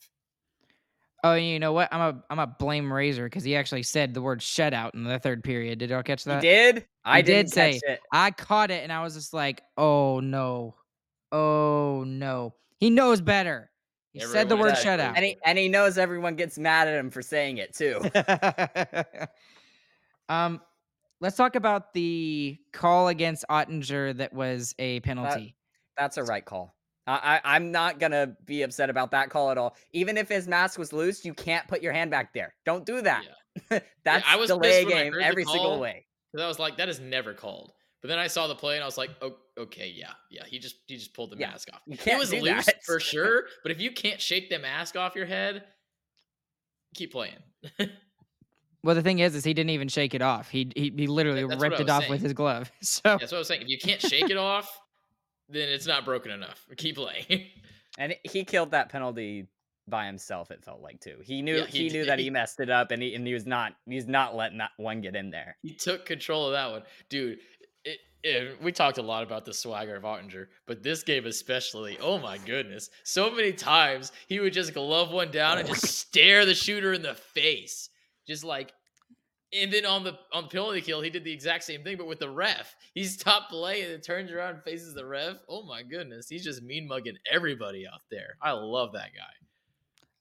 Oh, 1.26 1.34
you 1.34 1.58
know 1.58 1.72
what? 1.72 1.88
I'm 1.92 2.00
a 2.00 2.22
I'm 2.30 2.38
a 2.38 2.46
blame 2.46 2.92
Razor 2.92 3.24
because 3.24 3.42
he 3.42 3.56
actually 3.56 3.82
said 3.82 4.14
the 4.14 4.22
word 4.22 4.40
shutout 4.40 4.94
in 4.94 5.04
the 5.04 5.18
third 5.18 5.42
period. 5.42 5.78
Did 5.80 5.90
y'all 5.90 6.02
catch 6.02 6.24
that? 6.24 6.42
He 6.42 6.48
did. 6.48 6.86
I 7.04 7.22
did 7.22 7.50
say 7.50 7.80
it. 7.82 8.00
I 8.12 8.30
caught 8.30 8.70
it, 8.70 8.82
and 8.82 8.92
I 8.92 9.02
was 9.02 9.14
just 9.14 9.34
like, 9.34 9.62
"Oh 9.76 10.20
no, 10.20 10.74
oh 11.32 12.04
no." 12.06 12.54
He 12.78 12.90
knows 12.90 13.20
better. 13.20 13.70
He 14.12 14.20
Everyone 14.20 14.38
said 14.38 14.48
the 14.48 14.56
word 14.56 14.74
shutout. 14.74 15.14
And 15.16 15.24
he, 15.24 15.36
and 15.44 15.58
he 15.58 15.68
knows 15.68 15.98
everyone 15.98 16.36
gets 16.36 16.58
mad 16.58 16.88
at 16.88 16.94
him 16.94 17.10
for 17.10 17.22
saying 17.22 17.58
it 17.58 17.74
too. 17.74 18.00
um, 20.28 20.60
let's 21.20 21.36
talk 21.36 21.56
about 21.56 21.92
the 21.92 22.58
call 22.72 23.08
against 23.08 23.44
Oettinger 23.50 24.16
that 24.18 24.32
was 24.32 24.74
a 24.78 25.00
penalty. 25.00 25.56
That, 25.96 26.02
that's 26.02 26.16
a 26.18 26.24
right 26.24 26.44
call. 26.44 26.75
I, 27.06 27.40
I, 27.44 27.56
am 27.56 27.70
not 27.70 28.00
gonna 28.00 28.36
be 28.46 28.62
upset 28.62 28.90
about 28.90 29.12
that 29.12 29.30
call 29.30 29.50
at 29.50 29.58
all. 29.58 29.76
Even 29.92 30.16
if 30.16 30.28
his 30.28 30.48
mask 30.48 30.78
was 30.78 30.92
loose, 30.92 31.24
you 31.24 31.34
can't 31.34 31.66
put 31.68 31.80
your 31.80 31.92
hand 31.92 32.10
back 32.10 32.34
there. 32.34 32.54
Don't 32.64 32.84
do 32.84 33.00
that. 33.02 33.24
Yeah. 33.24 33.78
that's 34.04 34.26
yeah, 34.26 34.32
I 34.32 34.36
was 34.36 34.48
delay 34.48 34.84
game 34.84 35.14
every 35.20 35.44
single 35.44 35.78
way. 35.78 36.06
Because 36.32 36.44
I 36.44 36.48
was 36.48 36.58
like, 36.58 36.76
that 36.78 36.88
is 36.88 36.98
never 37.00 37.32
called. 37.32 37.72
But 38.02 38.08
then 38.08 38.18
I 38.18 38.26
saw 38.26 38.46
the 38.46 38.54
play 38.54 38.74
and 38.74 38.82
I 38.82 38.86
was 38.86 38.98
like, 38.98 39.10
oh, 39.22 39.36
okay, 39.58 39.92
yeah, 39.94 40.12
yeah. 40.30 40.42
He 40.46 40.58
just 40.58 40.76
he 40.86 40.96
just 40.96 41.14
pulled 41.14 41.30
the 41.30 41.36
yeah, 41.36 41.50
mask 41.50 41.68
off. 41.72 41.80
It 41.86 42.18
was 42.18 42.32
loose 42.32 42.66
that. 42.66 42.84
for 42.84 43.00
sure, 43.00 43.44
but 43.62 43.72
if 43.72 43.80
you 43.80 43.90
can't 43.90 44.20
shake 44.20 44.50
the 44.50 44.58
mask 44.58 44.96
off 44.96 45.16
your 45.16 45.26
head, 45.26 45.64
keep 46.94 47.12
playing. 47.12 47.36
well, 48.84 48.94
the 48.94 49.02
thing 49.02 49.20
is, 49.20 49.34
is 49.34 49.44
he 49.44 49.54
didn't 49.54 49.70
even 49.70 49.88
shake 49.88 50.14
it 50.14 50.22
off. 50.22 50.50
He 50.50 50.70
he, 50.76 50.92
he 50.96 51.06
literally 51.06 51.46
that's 51.46 51.60
ripped 51.60 51.80
it 51.80 51.88
off 51.88 52.02
saying. 52.02 52.12
with 52.12 52.20
his 52.20 52.32
glove. 52.32 52.70
So 52.82 53.00
that's 53.04 53.32
what 53.32 53.34
I 53.34 53.38
was 53.38 53.48
saying. 53.48 53.62
If 53.62 53.68
you 53.68 53.78
can't 53.78 54.00
shake 54.00 54.30
it 54.30 54.36
off, 54.36 54.70
then 55.48 55.68
it's 55.68 55.86
not 55.86 56.04
broken 56.04 56.30
enough. 56.32 56.64
Keep 56.76 56.96
playing. 56.96 57.46
and 57.98 58.14
he 58.24 58.44
killed 58.44 58.70
that 58.72 58.88
penalty 58.88 59.46
by 59.88 60.06
himself. 60.06 60.50
It 60.50 60.64
felt 60.64 60.80
like 60.80 61.00
too. 61.00 61.16
He 61.22 61.42
knew 61.42 61.58
Yeah, 61.58 61.66
he, 61.66 61.84
he 61.84 61.88
knew 61.90 62.04
that 62.06 62.18
he- 62.18 62.30
messed 62.30 62.60
it 62.60 62.70
up, 62.70 62.90
and 62.90 63.02
he 63.02 63.14
and 63.14 63.26
he 63.26 63.32
was 63.34 63.46
not 63.46 63.74
he's 63.88 64.06
not 64.08 64.34
letting 64.34 64.58
that 64.58 64.72
one 64.76 65.00
get 65.00 65.14
in 65.16 65.30
there. 65.30 65.56
He 65.62 65.74
took 65.74 66.04
control 66.04 66.46
of 66.46 66.52
that 66.52 66.70
one, 66.70 66.82
dude. 67.08 67.38
It, 67.84 67.98
it, 68.24 68.60
we 68.60 68.72
talked 68.72 68.98
a 68.98 69.02
lot 69.02 69.22
about 69.22 69.44
the 69.44 69.54
swagger 69.54 69.94
of 69.94 70.02
Oettinger, 70.02 70.46
but 70.66 70.82
this 70.82 71.04
game 71.04 71.26
especially. 71.26 71.96
Oh 72.00 72.18
my 72.18 72.38
goodness! 72.38 72.90
So 73.04 73.30
many 73.30 73.52
times 73.52 74.10
he 74.26 74.40
would 74.40 74.52
just 74.52 74.74
glove 74.74 75.12
one 75.12 75.30
down 75.30 75.58
and 75.58 75.68
just 75.68 75.84
stare 75.98 76.44
the 76.44 76.54
shooter 76.54 76.92
in 76.94 77.02
the 77.02 77.14
face, 77.14 77.88
just 78.26 78.42
like. 78.42 78.72
And 79.52 79.72
then 79.72 79.86
on 79.86 80.02
the 80.02 80.18
on 80.32 80.44
the 80.44 80.48
penalty 80.48 80.80
kill, 80.80 81.00
he 81.00 81.10
did 81.10 81.24
the 81.24 81.32
exact 81.32 81.64
same 81.64 81.82
thing, 81.82 81.96
but 81.96 82.06
with 82.06 82.18
the 82.18 82.28
ref. 82.28 82.74
He's 82.94 83.16
top 83.16 83.48
play 83.48 83.82
and 83.82 83.92
then 83.92 84.00
turns 84.00 84.30
around 84.30 84.54
and 84.54 84.62
faces 84.64 84.94
the 84.94 85.06
ref. 85.06 85.36
Oh 85.48 85.64
my 85.64 85.82
goodness, 85.82 86.28
he's 86.28 86.44
just 86.44 86.62
mean 86.62 86.88
mugging 86.88 87.16
everybody 87.30 87.86
out 87.86 88.00
there. 88.10 88.36
I 88.42 88.52
love 88.52 88.92
that 88.94 89.10
guy. 89.14 89.46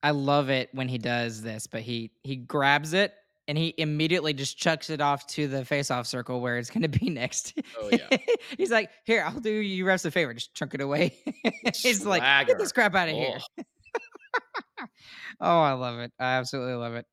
I 0.03 0.11
love 0.11 0.49
it 0.49 0.69
when 0.73 0.87
he 0.87 0.99
does 0.99 1.41
this, 1.41 1.65
but 1.65 1.81
he 1.81 2.11
he 2.23 2.35
grabs 2.35 2.93
it 2.93 3.13
and 3.47 3.57
he 3.57 3.73
immediately 3.77 4.33
just 4.33 4.57
chucks 4.57 4.89
it 4.89 5.01
off 5.01 5.27
to 5.27 5.47
the 5.47 5.63
face-off 5.63 6.07
circle 6.07 6.41
where 6.41 6.57
it's 6.57 6.69
going 6.69 6.81
to 6.81 6.99
be 6.99 7.09
next. 7.09 7.59
Oh, 7.79 7.89
yeah. 7.91 8.17
He's 8.57 8.71
like, 8.71 8.89
"Here, 9.05 9.23
I'll 9.25 9.39
do 9.39 9.51
you 9.51 9.85
refs 9.85 10.05
a 10.05 10.11
favor, 10.11 10.33
just 10.33 10.53
chunk 10.53 10.73
it 10.73 10.81
away." 10.81 11.15
He's 11.75 12.05
like, 12.05 12.47
"Get 12.47 12.57
this 12.57 12.71
crap 12.71 12.95
out 12.95 13.09
of 13.09 13.15
oh. 13.15 13.17
here." 13.17 13.37
Oh. 13.57 14.85
oh, 15.41 15.61
I 15.61 15.73
love 15.73 15.99
it. 15.99 16.11
I 16.19 16.35
absolutely 16.35 16.75
love 16.75 16.95
it. 16.95 17.05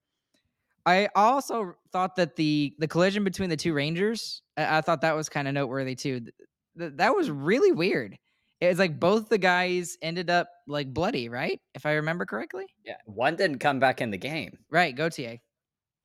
I 0.84 1.08
also 1.14 1.74
thought 1.92 2.16
that 2.16 2.36
the 2.36 2.74
the 2.78 2.88
collision 2.88 3.22
between 3.24 3.50
the 3.50 3.56
two 3.56 3.72
Rangers, 3.72 4.42
I, 4.56 4.78
I 4.78 4.80
thought 4.80 5.02
that 5.02 5.14
was 5.14 5.28
kind 5.28 5.46
of 5.46 5.54
noteworthy 5.54 5.94
too. 5.94 6.20
Th- 6.20 6.34
th- 6.78 6.92
that 6.96 7.14
was 7.14 7.30
really 7.30 7.70
weird. 7.72 8.18
It 8.60 8.68
was 8.68 8.78
like 8.78 8.98
both 9.00 9.28
the 9.28 9.38
guys 9.38 9.96
ended 10.02 10.30
up 10.30 10.48
like 10.66 10.92
bloody, 10.92 11.28
right? 11.28 11.60
If 11.74 11.84
I 11.86 11.92
remember 11.94 12.24
correctly. 12.26 12.66
Yeah, 12.84 12.96
one 13.06 13.36
didn't 13.36 13.58
come 13.58 13.78
back 13.80 14.00
in 14.00 14.10
the 14.10 14.18
game. 14.18 14.58
Right, 14.70 14.94
Gautier. 14.94 15.38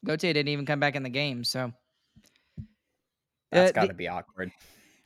Gautier 0.06 0.34
didn't 0.34 0.50
even 0.50 0.66
come 0.66 0.80
back 0.80 0.96
in 0.96 1.04
the 1.04 1.10
game, 1.10 1.44
so 1.44 1.72
That's 3.52 3.70
Uh, 3.72 3.74
got 3.74 3.88
to 3.88 3.94
be 3.94 4.08
awkward. 4.08 4.52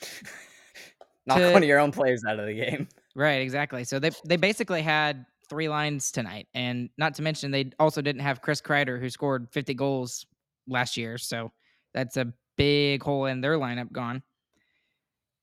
Knock 1.26 1.38
To- 1.38 1.52
one 1.54 1.64
of 1.64 1.68
your 1.70 1.80
own 1.80 1.92
players 1.92 2.24
out 2.28 2.40
of 2.40 2.46
the 2.48 2.54
game. 2.54 2.88
right, 3.16 3.42
exactly. 3.42 3.84
So 3.84 4.00
they 4.00 4.12
they 4.26 4.38
basically 4.38 4.82
had 4.82 5.26
three 5.52 5.68
lines 5.68 6.14
tonight, 6.14 6.48
and 6.54 6.90
not 6.98 7.14
to 7.16 7.22
mention 7.22 7.52
they 7.52 7.72
also 7.78 8.02
didn't 8.02 8.22
have 8.22 8.42
Chris 8.42 8.62
Kreider, 8.62 8.98
who 8.98 9.10
scored 9.10 9.50
50 9.52 9.74
goals 9.74 10.26
last 10.66 10.96
year. 10.96 11.18
So 11.18 11.52
that's 11.94 12.16
a 12.16 12.32
big 12.56 13.04
hole 13.04 13.26
in 13.26 13.42
their 13.42 13.58
lineup 13.58 13.92
gone. 13.92 14.24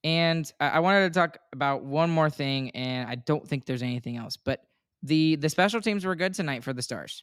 And 0.02 0.50
I, 0.60 0.80
wanted 0.80 1.12
to 1.12 1.20
talk 1.20 1.36
about 1.52 1.84
one 1.84 2.08
more 2.08 2.30
thing, 2.30 2.70
and 2.70 3.06
I 3.06 3.16
don't 3.16 3.46
think 3.46 3.66
there's 3.66 3.82
anything 3.82 4.16
else, 4.16 4.38
but 4.38 4.62
the 5.02 5.36
the 5.36 5.50
special 5.50 5.82
teams 5.82 6.06
were 6.06 6.14
good 6.14 6.32
tonight 6.32 6.64
for 6.64 6.72
the 6.72 6.80
Stars. 6.80 7.22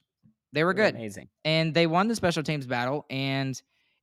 They 0.54 0.64
were 0.64 0.76
good. 0.76 0.94
Amazing. 0.94 1.30
and 1.44 1.74
they 1.74 1.88
won 1.88 2.08
the 2.08 2.16
special 2.16 2.44
teams 2.44 2.68
battle 2.68 3.06
and 3.10 3.60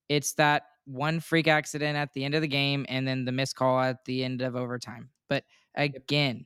it's 0.08 0.34
that 0.34 0.64
one 0.86 1.20
freak 1.20 1.46
accident 1.46 1.96
at 1.96 2.12
the 2.12 2.24
end 2.24 2.34
of 2.34 2.42
the 2.42 2.48
game 2.48 2.84
and 2.88 3.06
then 3.06 3.24
the 3.24 3.32
missed 3.32 3.54
call 3.54 3.80
at 3.80 4.04
the 4.04 4.24
end 4.24 4.42
of 4.42 4.56
overtime 4.56 5.08
but 5.30 5.44
again 5.76 6.44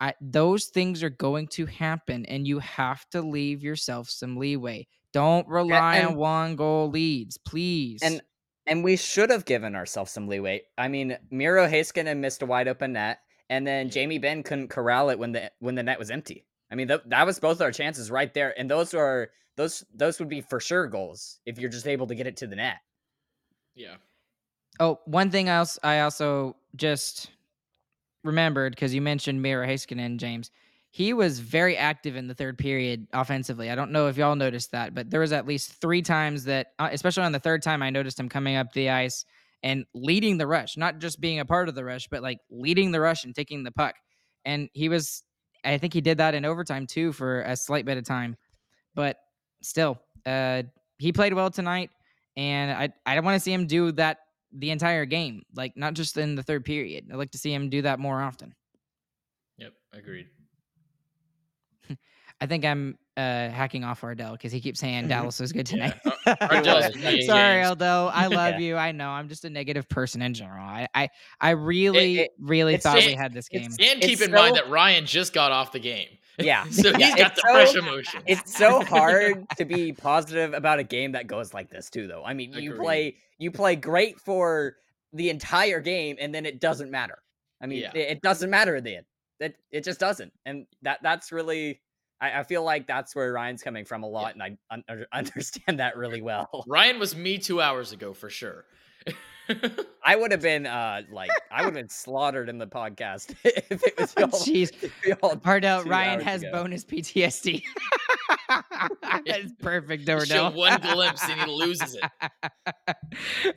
I, 0.00 0.14
those 0.20 0.66
things 0.66 1.02
are 1.02 1.10
going 1.10 1.48
to 1.48 1.66
happen 1.66 2.26
and 2.26 2.46
you 2.46 2.58
have 2.58 3.08
to 3.10 3.22
leave 3.22 3.62
yourself 3.62 4.10
some 4.10 4.36
leeway 4.36 4.86
don't 5.12 5.48
rely 5.48 6.04
on 6.04 6.16
one 6.16 6.56
goal 6.56 6.90
leads 6.90 7.38
please 7.38 8.02
And 8.02 8.20
and 8.66 8.82
we 8.82 8.96
should 8.96 9.30
have 9.30 9.44
given 9.44 9.76
ourselves 9.76 10.10
some 10.10 10.26
leeway. 10.26 10.62
I 10.76 10.88
mean, 10.88 11.16
Miro 11.30 11.66
Heiskanen 11.68 12.18
missed 12.18 12.42
a 12.42 12.46
wide 12.46 12.68
open 12.68 12.94
net, 12.94 13.20
and 13.48 13.66
then 13.66 13.90
Jamie 13.90 14.18
Benn 14.18 14.42
couldn't 14.42 14.68
corral 14.68 15.08
it 15.10 15.18
when 15.18 15.32
the 15.32 15.50
when 15.60 15.76
the 15.76 15.82
net 15.82 15.98
was 15.98 16.10
empty. 16.10 16.46
I 16.70 16.74
mean, 16.74 16.88
th- 16.88 17.02
that 17.06 17.26
was 17.26 17.38
both 17.38 17.60
our 17.60 17.70
chances 17.70 18.10
right 18.10 18.32
there, 18.34 18.58
and 18.58 18.68
those 18.68 18.92
are 18.92 19.30
those 19.56 19.84
those 19.94 20.18
would 20.18 20.28
be 20.28 20.40
for 20.40 20.60
sure 20.60 20.86
goals 20.86 21.38
if 21.46 21.58
you're 21.58 21.70
just 21.70 21.86
able 21.86 22.08
to 22.08 22.14
get 22.14 22.26
it 22.26 22.36
to 22.38 22.46
the 22.46 22.56
net. 22.56 22.78
Yeah. 23.74 23.96
Oh, 24.80 25.00
one 25.06 25.30
thing 25.30 25.48
else 25.48 25.78
I 25.82 26.00
also 26.00 26.56
just 26.74 27.30
remembered 28.24 28.74
because 28.74 28.94
you 28.94 29.00
mentioned 29.00 29.40
Miro 29.40 29.66
Heiskanen, 29.66 30.18
James. 30.18 30.50
He 30.90 31.12
was 31.12 31.40
very 31.40 31.76
active 31.76 32.16
in 32.16 32.26
the 32.26 32.34
third 32.34 32.56
period 32.56 33.06
offensively. 33.12 33.70
I 33.70 33.74
don't 33.74 33.92
know 33.92 34.08
if 34.08 34.16
y'all 34.16 34.36
noticed 34.36 34.70
that, 34.72 34.94
but 34.94 35.10
there 35.10 35.20
was 35.20 35.32
at 35.32 35.46
least 35.46 35.72
three 35.72 36.00
times 36.00 36.44
that, 36.44 36.68
uh, 36.78 36.88
especially 36.90 37.24
on 37.24 37.32
the 37.32 37.38
third 37.38 37.62
time, 37.62 37.82
I 37.82 37.90
noticed 37.90 38.18
him 38.18 38.28
coming 38.28 38.56
up 38.56 38.72
the 38.72 38.88
ice 38.88 39.24
and 39.62 39.84
leading 39.94 40.38
the 40.38 40.46
rush, 40.46 40.76
not 40.76 40.98
just 40.98 41.20
being 41.20 41.40
a 41.40 41.44
part 41.44 41.68
of 41.68 41.74
the 41.74 41.84
rush, 41.84 42.08
but 42.08 42.22
like 42.22 42.38
leading 42.50 42.92
the 42.92 43.00
rush 43.00 43.24
and 43.24 43.34
taking 43.34 43.62
the 43.62 43.72
puck. 43.72 43.94
And 44.44 44.70
he 44.72 44.88
was, 44.88 45.22
I 45.64 45.76
think 45.76 45.92
he 45.92 46.00
did 46.00 46.18
that 46.18 46.34
in 46.34 46.44
overtime 46.44 46.86
too 46.86 47.12
for 47.12 47.42
a 47.42 47.56
slight 47.56 47.84
bit 47.84 47.98
of 47.98 48.04
time. 48.04 48.36
But 48.94 49.18
still, 49.60 49.98
uh, 50.24 50.62
he 50.98 51.12
played 51.12 51.34
well 51.34 51.50
tonight 51.50 51.90
and 52.36 52.70
I 52.70 52.88
I 53.04 53.14
don't 53.14 53.24
want 53.24 53.36
to 53.36 53.40
see 53.40 53.52
him 53.52 53.66
do 53.66 53.92
that 53.92 54.18
the 54.58 54.70
entire 54.70 55.04
game, 55.04 55.42
like 55.54 55.76
not 55.76 55.94
just 55.94 56.16
in 56.16 56.34
the 56.34 56.42
third 56.42 56.64
period. 56.64 57.06
I'd 57.10 57.16
like 57.16 57.30
to 57.32 57.38
see 57.38 57.52
him 57.52 57.68
do 57.68 57.82
that 57.82 57.98
more 57.98 58.20
often. 58.20 58.54
Yep. 59.58 59.72
Agreed. 59.92 60.26
I 62.40 62.46
think 62.46 62.64
I'm 62.64 62.98
uh, 63.16 63.48
hacking 63.48 63.82
off 63.84 64.02
Ardell 64.04 64.32
because 64.32 64.52
he 64.52 64.60
keeps 64.60 64.78
saying 64.80 65.08
Dallas 65.08 65.40
was 65.40 65.52
good 65.52 65.64
tonight. 65.66 65.94
Ardell's 66.40 66.94
was. 66.94 67.02
Sorry, 67.02 67.16
James. 67.18 67.28
Ardell. 67.30 68.10
I 68.12 68.26
love 68.26 68.54
Yeah. 68.54 68.58
you. 68.58 68.76
I 68.76 68.92
know. 68.92 69.08
I'm 69.08 69.28
just 69.28 69.44
a 69.44 69.50
negative 69.50 69.88
person 69.88 70.20
in 70.22 70.34
general. 70.34 70.64
I 70.66 70.86
I, 70.94 71.08
I 71.40 71.50
really 71.50 72.18
it- 72.20 72.30
really 72.40 72.74
it's 72.74 72.82
thought 72.82 72.96
we 72.96 73.14
had 73.14 73.32
this 73.32 73.48
game. 73.48 73.64
And 73.80 74.00
keep 74.00 74.12
It's 74.12 74.20
in 74.22 74.32
mind 74.32 74.56
that 74.56 74.68
Ryan 74.68 75.06
just 75.06 75.32
got 75.32 75.52
off 75.52 75.72
the 75.72 75.80
game. 75.80 76.08
Yeah, 76.38 76.64
So 76.70 76.90
yeah, 76.90 77.06
he's 77.06 77.14
got 77.14 77.32
it's 77.32 77.42
the 77.42 77.48
fresh 77.50 77.72
so- 77.72 77.78
emotion. 77.78 78.22
It's 78.26 78.56
so 78.56 78.82
hard 78.84 79.46
to 79.58 79.64
be 79.64 79.92
positive 79.92 80.52
about 80.54 80.78
a 80.78 80.84
game 80.84 81.12
that 81.12 81.26
goes 81.26 81.54
like 81.54 81.70
this 81.70 81.88
too, 81.90 82.06
though. 82.06 82.22
I 82.24 82.34
mean, 82.34 82.52
you 82.52 82.74
play 82.74 83.16
you 83.38 83.50
play 83.50 83.76
great 83.76 84.20
for 84.20 84.76
the 85.12 85.30
entire 85.30 85.80
game, 85.80 86.16
and 86.20 86.34
then 86.34 86.44
it 86.46 86.60
doesn't 86.60 86.90
matter. 86.90 87.18
I 87.62 87.66
mean, 87.66 87.80
Yeah. 87.80 87.90
it, 87.94 88.10
it 88.10 88.22
doesn't 88.22 88.50
matter 88.50 88.76
at 88.76 88.84
the 88.84 88.96
end. 88.96 89.06
It 89.40 89.56
it 89.70 89.84
just 89.84 90.00
doesn't, 90.00 90.32
and 90.44 90.66
that 90.82 91.00
that's 91.02 91.32
really. 91.32 91.80
I, 92.18 92.40
I 92.40 92.42
feel 92.44 92.62
like 92.64 92.86
that's 92.86 93.14
where 93.14 93.30
Ryan's 93.30 93.62
coming 93.62 93.84
from 93.84 94.02
a 94.02 94.06
lot, 94.08 94.32
and 94.32 94.42
I 94.42 94.56
un- 94.70 94.84
understand 95.12 95.80
that 95.80 95.96
really 95.98 96.22
well. 96.22 96.64
Ryan 96.66 96.98
was 96.98 97.14
me 97.14 97.36
two 97.36 97.60
hours 97.60 97.92
ago 97.92 98.14
for 98.14 98.30
sure. 98.30 98.64
I 100.04 100.16
would 100.16 100.32
have 100.32 100.42
been 100.42 100.66
uh 100.66 101.02
like 101.10 101.30
I 101.50 101.62
would 101.62 101.66
have 101.66 101.74
been 101.74 101.88
slaughtered 101.88 102.48
in 102.48 102.58
the 102.58 102.66
podcast 102.66 103.34
if 103.44 103.82
it 103.86 103.98
was 103.98 104.14
y'all. 104.18 104.28
Jeez. 104.28 104.70
if 104.82 104.92
y'all 105.04 105.40
Ardell, 105.44 105.84
Ryan 105.84 106.20
has 106.20 106.42
ago. 106.42 106.52
Bowness 106.52 106.84
PTSD. 106.84 107.62
That's 109.26 109.52
perfect, 109.60 110.08
show 110.26 110.50
one 110.50 110.80
glimpse 110.80 111.28
and 111.28 111.40
he 111.40 111.46
loses 111.50 111.96
it. 111.96 112.96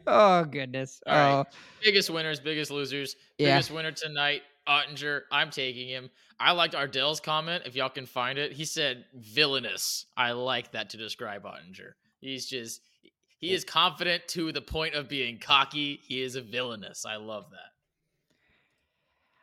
oh 0.08 0.46
goodness. 0.46 1.02
All 1.06 1.14
right. 1.16 1.32
oh, 1.40 1.46
biggest 1.84 2.10
winners, 2.10 2.40
biggest 2.40 2.72
losers. 2.72 3.16
Yeah. 3.38 3.56
Biggest 3.56 3.72
winner 3.72 3.92
tonight, 3.92 4.42
Oettinger. 4.68 5.22
I'm 5.32 5.50
taking 5.50 5.88
him. 5.88 6.10
I 6.40 6.54
liked 6.54 6.74
Ardell's 6.74 7.20
comment. 7.20 7.64
If 7.66 7.76
y'all 7.76 7.90
can 7.90 8.06
find 8.06 8.40
it, 8.40 8.54
he 8.54 8.64
said 8.64 9.06
villainous. 9.14 10.06
I 10.16 10.32
like 10.32 10.72
that 10.72 10.92
to 10.92 10.98
describe 10.98 11.44
Oettinger. 11.44 11.94
He's 12.22 12.46
just 12.46 12.82
he 13.40 13.54
is 13.54 13.64
confident 13.64 14.28
to 14.30 14.52
the 14.52 14.62
point 14.62 14.94
of 14.96 15.08
being 15.10 15.40
cocky. 15.40 16.00
He 16.04 16.22
is 16.22 16.36
a 16.36 16.42
villainous. 16.42 17.06
I 17.06 17.16
love 17.16 17.50
that. 17.52 17.72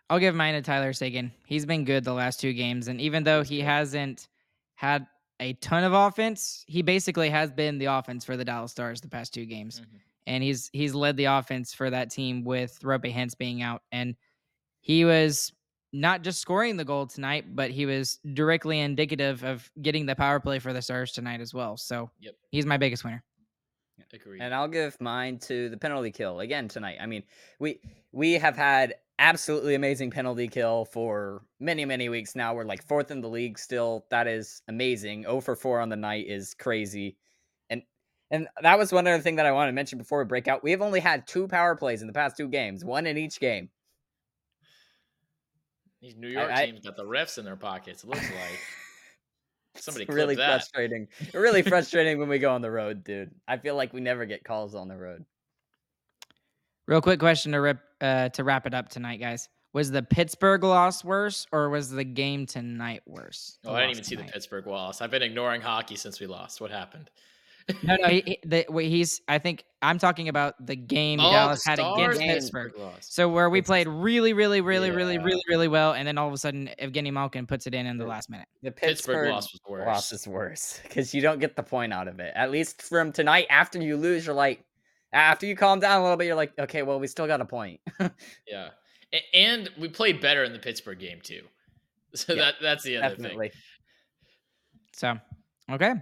I'll 0.09 0.21
give 0.21 0.35
mine 0.35 0.55
to 0.55 0.63
Tyler 0.63 0.93
Seguin. 0.93 1.33
He's 1.47 1.67
been 1.67 1.85
good 1.85 2.05
the 2.05 2.13
last 2.13 2.41
two 2.41 2.53
games, 2.53 2.87
and 2.89 3.01
even 3.01 3.25
though 3.25 3.43
he 3.43 3.61
hasn't 3.61 4.29
had 4.77 5.07
a 5.41 5.55
ton 5.55 5.83
of 5.85 5.93
offense, 5.93 6.65
he 6.69 6.83
basically 6.83 7.29
has 7.31 7.51
been 7.51 7.79
the 7.79 7.87
offense 7.87 8.25
for 8.25 8.37
the 8.37 8.45
Dallas 8.45 8.71
Stars 8.71 9.01
the 9.01 9.09
past 9.09 9.35
two 9.35 9.45
games, 9.47 9.81
Mhm. 9.81 10.01
and 10.29 10.45
he's 10.45 10.71
he's 10.73 10.95
led 10.95 11.17
the 11.17 11.25
offense 11.25 11.75
for 11.75 11.91
that 11.91 12.11
team 12.11 12.45
with 12.45 12.79
Roope 12.83 13.13
Hintz 13.13 13.37
being 13.37 13.63
out, 13.63 13.83
and 13.91 14.15
he 14.81 15.05
was 15.05 15.53
not 15.93 16.23
just 16.23 16.41
scoring 16.41 16.77
the 16.77 16.85
goal 16.85 17.07
tonight, 17.07 17.57
but 17.57 17.71
he 17.71 17.85
was 17.87 18.19
directly 18.35 18.79
indicative 18.81 19.43
of 19.45 19.69
getting 19.83 20.07
the 20.07 20.15
power 20.15 20.39
play 20.39 20.59
for 20.61 20.73
the 20.73 20.83
Stars 20.83 21.13
tonight 21.13 21.41
as 21.41 21.53
well. 21.53 21.77
So 21.77 22.11
Yep. 22.21 22.35
he's 22.53 22.67
my 22.67 22.77
biggest 22.77 23.03
winner. 23.03 23.25
Agreed. 24.13 24.41
And 24.41 24.55
I'll 24.55 24.69
give 24.69 25.01
mine 25.01 25.39
to 25.41 25.69
the 25.69 25.77
penalty 25.77 26.11
kill 26.11 26.41
again 26.41 26.69
tonight. 26.69 26.99
I 27.01 27.07
mean, 27.07 27.23
we 27.59 27.81
we 28.13 28.35
have 28.35 28.57
had 28.57 28.95
absolutely 29.19 29.75
amazing 29.75 30.11
penalty 30.11 30.47
kill 30.47 30.85
for 30.85 31.43
many 31.59 31.85
many 31.85 32.09
weeks 32.09 32.37
now. 32.37 32.55
We're 32.55 32.65
like 32.65 32.87
fourth 32.87 33.11
in 33.11 33.21
the 33.21 33.29
league 33.29 33.59
still. 33.59 34.07
That 34.11 34.27
is 34.27 34.63
amazing. 34.69 35.23
0 35.23 35.41
for 35.41 35.57
4 35.57 35.81
on 35.81 35.89
the 35.89 35.97
night 35.97 36.27
is 36.29 36.55
crazy. 36.55 37.17
And 37.69 37.83
and 38.31 38.49
that 38.63 38.79
was 38.79 38.93
one 38.93 39.07
other 39.07 39.23
thing 39.23 39.37
that 39.37 39.47
I 39.47 39.53
want 39.53 39.69
to 39.69 39.73
mention 39.73 39.99
before 39.99 40.21
we 40.21 40.25
break 40.27 40.49
out. 40.49 40.63
We 40.63 40.71
have 40.71 40.83
only 40.83 41.01
had 41.01 41.27
two 41.27 41.49
power 41.49 41.75
plays 41.75 42.01
in 42.01 42.07
the 42.07 42.13
past 42.13 42.37
two 42.37 42.49
games, 42.49 42.85
one 42.85 43.07
in 43.07 43.19
each 43.19 43.41
game. 43.41 43.71
These 46.01 46.17
New 46.17 46.29
York 46.29 46.51
I- 46.51 46.67
teams 46.67 46.81
got 46.81 46.97
the 46.97 47.05
refs 47.05 47.39
in 47.39 47.45
their 47.45 47.57
pockets. 47.57 48.05
It 48.05 48.09
looks 48.09 48.31
like 48.31 48.61
somebody 49.79 50.05
It's 50.05 50.15
really 50.15 50.35
that. 50.37 50.47
frustrating. 50.47 51.09
really 51.35 51.63
frustrating 51.63 52.19
when 52.19 52.29
we 52.29 52.39
go 52.39 52.53
on 52.55 52.63
the 52.63 52.71
road, 52.71 53.05
dude. 53.05 53.31
I 53.49 53.57
feel 53.59 53.75
like 53.77 53.93
we 53.93 54.01
never 54.01 54.27
get 54.27 54.45
calls 54.45 54.75
on 54.75 54.89
the 54.89 54.97
road. 54.97 55.25
Real 56.87 57.01
quick 57.01 57.19
question 57.19 57.53
to 57.53 57.61
rip 57.61 57.79
uh, 58.01 58.29
to 58.31 58.45
wrap 58.45 58.67
it 58.67 58.75
up 58.75 58.89
tonight, 58.89 59.17
guys. 59.19 59.49
Was 59.73 59.91
the 59.91 60.03
Pittsburgh 60.03 60.63
loss 60.65 61.05
worse 61.05 61.47
or 61.53 61.69
was 61.69 61.91
the 61.91 62.05
game 62.05 62.47
tonight 62.47 63.03
worse? 63.07 63.59
Oh, 63.65 63.75
I 63.75 63.81
didn't 63.81 63.89
loss 63.89 63.97
even 63.97 64.05
see 64.05 64.17
the? 64.17 64.33
Pittsburgh 64.33 64.67
loss. 64.67 65.01
I've 65.03 65.11
been 65.11 65.23
ignoring 65.23 65.61
hockey 65.61 65.97
since 65.97 66.19
we 66.21 66.27
lost. 66.27 66.61
What 66.61 66.71
happened? 66.71 67.11
No, 67.83 67.97
no, 68.01 68.09
he, 68.09 68.21
he- 68.27 68.39
the, 68.45 68.65
wait, 68.69 68.89
he's. 68.91 69.21
I 69.29 69.39
think 69.39 69.65
I'm 69.83 69.99
talking 69.99 70.29
about 70.29 70.55
the 70.65 70.77
game 70.77 71.19
Oh, 71.21 71.31
Dallas 71.31 71.65
the 71.65 71.71
had 71.71 71.79
against 71.81 72.21
Pittsburgh. 72.21 72.73
So 73.01 73.29
where 73.29 73.51
we 73.51 73.61
played 73.63 73.89
really, 73.89 74.33
really, 74.33 74.61
really, 74.61 74.91
really, 74.91 75.15
Yeah. 75.15 75.23
really, 75.25 75.43
really 75.49 75.69
well, 75.69 75.93
and 75.93 76.07
then 76.07 76.17
all 76.19 76.29
of 76.29 76.35
a 76.35 76.37
sudden 76.39 76.71
Evgeny 76.81 77.13
Malkin 77.13 77.47
puts 77.47 77.67
it 77.67 77.75
in 77.75 77.87
in 77.87 77.99
the 77.99 78.07
last 78.07 78.31
minute. 78.31 78.47
The 78.63 78.71
Pittsburgh 78.71 79.15
Pittsburgh 79.17 79.31
loss 79.31 79.53
was 79.53 79.61
worse. 79.69 79.87
loss 79.87 80.13
is 80.13 80.29
worse 80.29 80.81
because 80.85 81.13
you 81.15 81.21
don't 81.21 81.41
get 81.41 81.57
the 81.57 81.63
point 81.63 81.93
out 81.93 82.07
of 82.09 82.21
it. 82.21 82.33
At 82.37 82.51
least 82.51 82.83
from 82.83 83.11
tonight, 83.13 83.47
after 83.51 83.81
you 83.83 83.97
lose, 83.97 84.27
you're 84.27 84.35
like, 84.35 84.65
after 85.13 85.47
you 85.47 85.57
calm 85.57 85.81
down 85.81 86.01
a 86.01 86.03
little 86.03 86.17
bit, 86.17 86.27
you're 86.27 86.37
like, 86.37 86.53
okay, 86.59 86.83
well, 86.83 87.01
we 87.01 87.07
still 87.07 87.27
got 87.27 87.41
a 87.41 87.45
point. 87.45 87.81
Yeah, 88.47 88.71
and 89.35 89.71
we 89.79 89.89
played 89.89 90.21
better 90.21 90.45
in 90.45 90.53
the 90.53 90.59
Pittsburgh 90.59 90.99
game 91.01 91.21
too. 91.23 91.43
So 92.15 92.33
Yeah, 92.35 92.45
that 92.47 92.55
that's 92.63 92.85
the 92.85 92.97
other 92.99 93.09
Definitely. 93.17 93.49
thing. 93.49 93.59
So, 94.95 95.19
okay. 95.71 95.95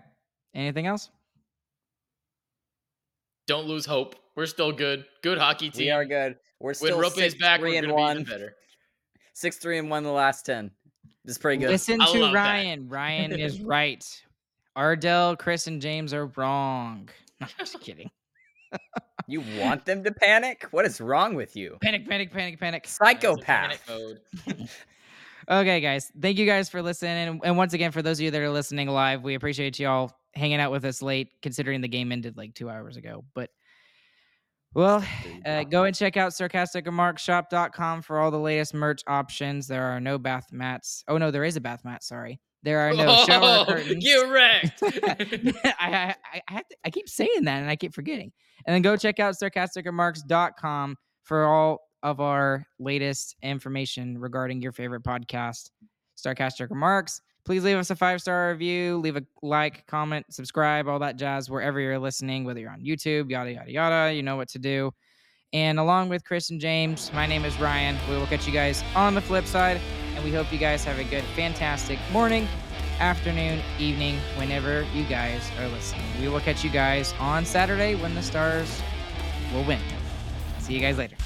Anything 0.54 0.86
else? 0.86 1.10
Don't 3.46 3.66
lose 3.66 3.84
hope. 3.86 4.14
We're 4.36 4.46
still 4.46 4.72
good. 4.72 5.04
Good 5.22 5.38
hockey 5.38 5.70
team. 5.70 5.86
We 5.86 5.90
are 5.90 6.04
good. 6.04 6.36
We're 6.60 6.68
When 6.68 6.74
still 6.74 6.98
Roope 6.98 7.12
six, 7.14 7.34
is 7.34 7.40
back, 7.40 7.60
three 7.60 7.72
we're 7.72 7.78
and 7.78 7.86
gonna 7.88 7.96
be 7.96 8.02
one. 8.02 8.24
better. 8.24 8.54
Six, 9.34 9.56
three 9.58 9.78
and 9.78 9.90
one 9.90 10.02
the 10.02 10.10
last 10.10 10.46
ten. 10.46 10.70
It's 11.24 11.38
pretty 11.38 11.60
good. 11.60 11.70
Listen 11.70 12.00
I 12.00 12.12
to 12.12 12.18
love 12.20 12.32
that. 12.32 12.38
Ryan. 12.38 12.88
Ryan 12.88 13.32
is 13.32 13.60
right. 13.62 14.04
Ardell, 14.76 15.36
Chris, 15.36 15.66
and 15.66 15.80
James 15.80 16.12
are 16.14 16.26
wrong. 16.36 17.08
I'm 17.40 17.48
just 17.58 17.80
kidding. 17.80 18.10
You 19.26 19.42
want 19.58 19.86
them 19.86 20.04
to 20.04 20.12
panic? 20.12 20.66
What 20.70 20.84
is 20.84 21.00
wrong 21.00 21.34
with 21.34 21.56
you? 21.56 21.78
Panic, 21.80 22.06
panic, 22.06 22.30
panic, 22.30 22.60
panic. 22.60 22.86
Psychopath. 22.86 23.80
Panic 23.86 24.20
mode. 24.46 24.68
Okay, 25.50 25.80
guys. 25.80 26.12
Thank 26.20 26.36
you 26.36 26.44
guys 26.44 26.68
for 26.68 26.82
listening. 26.82 27.28
And, 27.28 27.40
and 27.42 27.56
once 27.56 27.72
again, 27.72 27.90
for 27.90 28.02
those 28.02 28.18
of 28.18 28.24
you 28.24 28.30
that 28.30 28.40
are 28.42 28.50
listening 28.50 28.88
live, 28.88 29.22
we 29.22 29.34
appreciate 29.34 29.78
you 29.78 29.88
all 29.88 30.14
hanging 30.36 30.60
out 30.60 30.72
with 30.72 30.84
us 30.84 31.02
late, 31.02 31.28
considering 31.42 31.80
the 31.80 31.88
game 31.88 32.12
ended 32.12 32.36
like 32.36 32.54
two 32.54 32.68
hours 32.70 32.96
ago. 32.96 33.24
But, 33.34 33.50
well, 34.74 35.04
uh, 35.46 35.64
go 35.64 35.84
and 35.84 35.94
check 35.94 36.16
out 36.16 36.32
sarcasticremarkshop.com 36.32 38.02
for 38.02 38.18
all 38.18 38.30
the 38.30 38.38
latest 38.38 38.74
merch 38.74 39.02
options. 39.06 39.66
There 39.66 39.84
are 39.84 40.00
no 40.00 40.18
bath 40.18 40.48
mats. 40.52 41.04
Oh, 41.08 41.18
no, 41.18 41.30
there 41.30 41.44
is 41.44 41.56
a 41.56 41.60
bath 41.60 41.84
mat. 41.84 42.02
Sorry. 42.02 42.40
There 42.62 42.80
are 42.80 42.94
no 42.94 43.24
shower 43.26 43.42
Oh, 43.60 43.64
curtains. 43.68 44.02
Get 44.02 44.28
wrecked. 44.28 44.82
I, 45.78 46.14
I, 46.32 46.42
I, 46.48 46.56
to, 46.58 46.76
I 46.84 46.90
keep 46.90 47.08
saying 47.08 47.44
that 47.44 47.60
and 47.60 47.68
I 47.68 47.76
keep 47.76 47.94
forgetting. 47.94 48.32
And 48.66 48.74
then 48.74 48.80
go 48.82 48.96
check 48.96 49.20
out 49.20 49.34
sarcasticremarks.com 49.34 50.96
for 51.22 51.44
all 51.44 51.80
of 52.02 52.20
our 52.20 52.66
latest 52.78 53.36
information 53.42 54.18
regarding 54.18 54.62
your 54.62 54.72
favorite 54.72 55.02
podcast, 55.02 55.70
Sarcastic 56.14 56.70
Remarks. 56.70 57.20
Please 57.44 57.62
leave 57.62 57.76
us 57.76 57.90
a 57.90 57.96
five 57.96 58.20
star 58.20 58.50
review, 58.50 58.98
leave 58.98 59.16
a 59.16 59.22
like, 59.42 59.86
comment, 59.86 60.24
subscribe, 60.30 60.88
all 60.88 60.98
that 61.00 61.16
jazz 61.16 61.50
wherever 61.50 61.78
you're 61.78 61.98
listening, 61.98 62.44
whether 62.44 62.60
you're 62.60 62.70
on 62.70 62.80
YouTube, 62.80 63.30
yada, 63.30 63.52
yada, 63.52 63.70
yada. 63.70 64.14
You 64.14 64.22
know 64.22 64.36
what 64.36 64.48
to 64.50 64.58
do. 64.58 64.92
And 65.52 65.78
along 65.78 66.08
with 66.08 66.24
Chris 66.24 66.50
and 66.50 66.60
James, 66.60 67.12
my 67.12 67.26
name 67.26 67.44
is 67.44 67.58
Ryan. 67.60 67.96
We 68.08 68.16
will 68.16 68.26
catch 68.26 68.46
you 68.46 68.52
guys 68.52 68.82
on 68.96 69.14
the 69.14 69.20
flip 69.20 69.46
side. 69.46 69.80
And 70.14 70.24
we 70.24 70.32
hope 70.32 70.52
you 70.52 70.58
guys 70.58 70.84
have 70.84 70.98
a 70.98 71.04
good, 71.04 71.24
fantastic 71.36 71.98
morning, 72.12 72.48
afternoon, 72.98 73.60
evening, 73.78 74.18
whenever 74.36 74.86
you 74.94 75.04
guys 75.04 75.42
are 75.58 75.68
listening. 75.68 76.06
We 76.20 76.28
will 76.28 76.40
catch 76.40 76.64
you 76.64 76.70
guys 76.70 77.12
on 77.20 77.44
Saturday 77.44 77.94
when 77.94 78.14
the 78.14 78.22
Stars 78.22 78.82
will 79.52 79.64
win. 79.64 79.80
See 80.60 80.74
you 80.74 80.80
guys 80.80 80.98
later. 80.98 81.16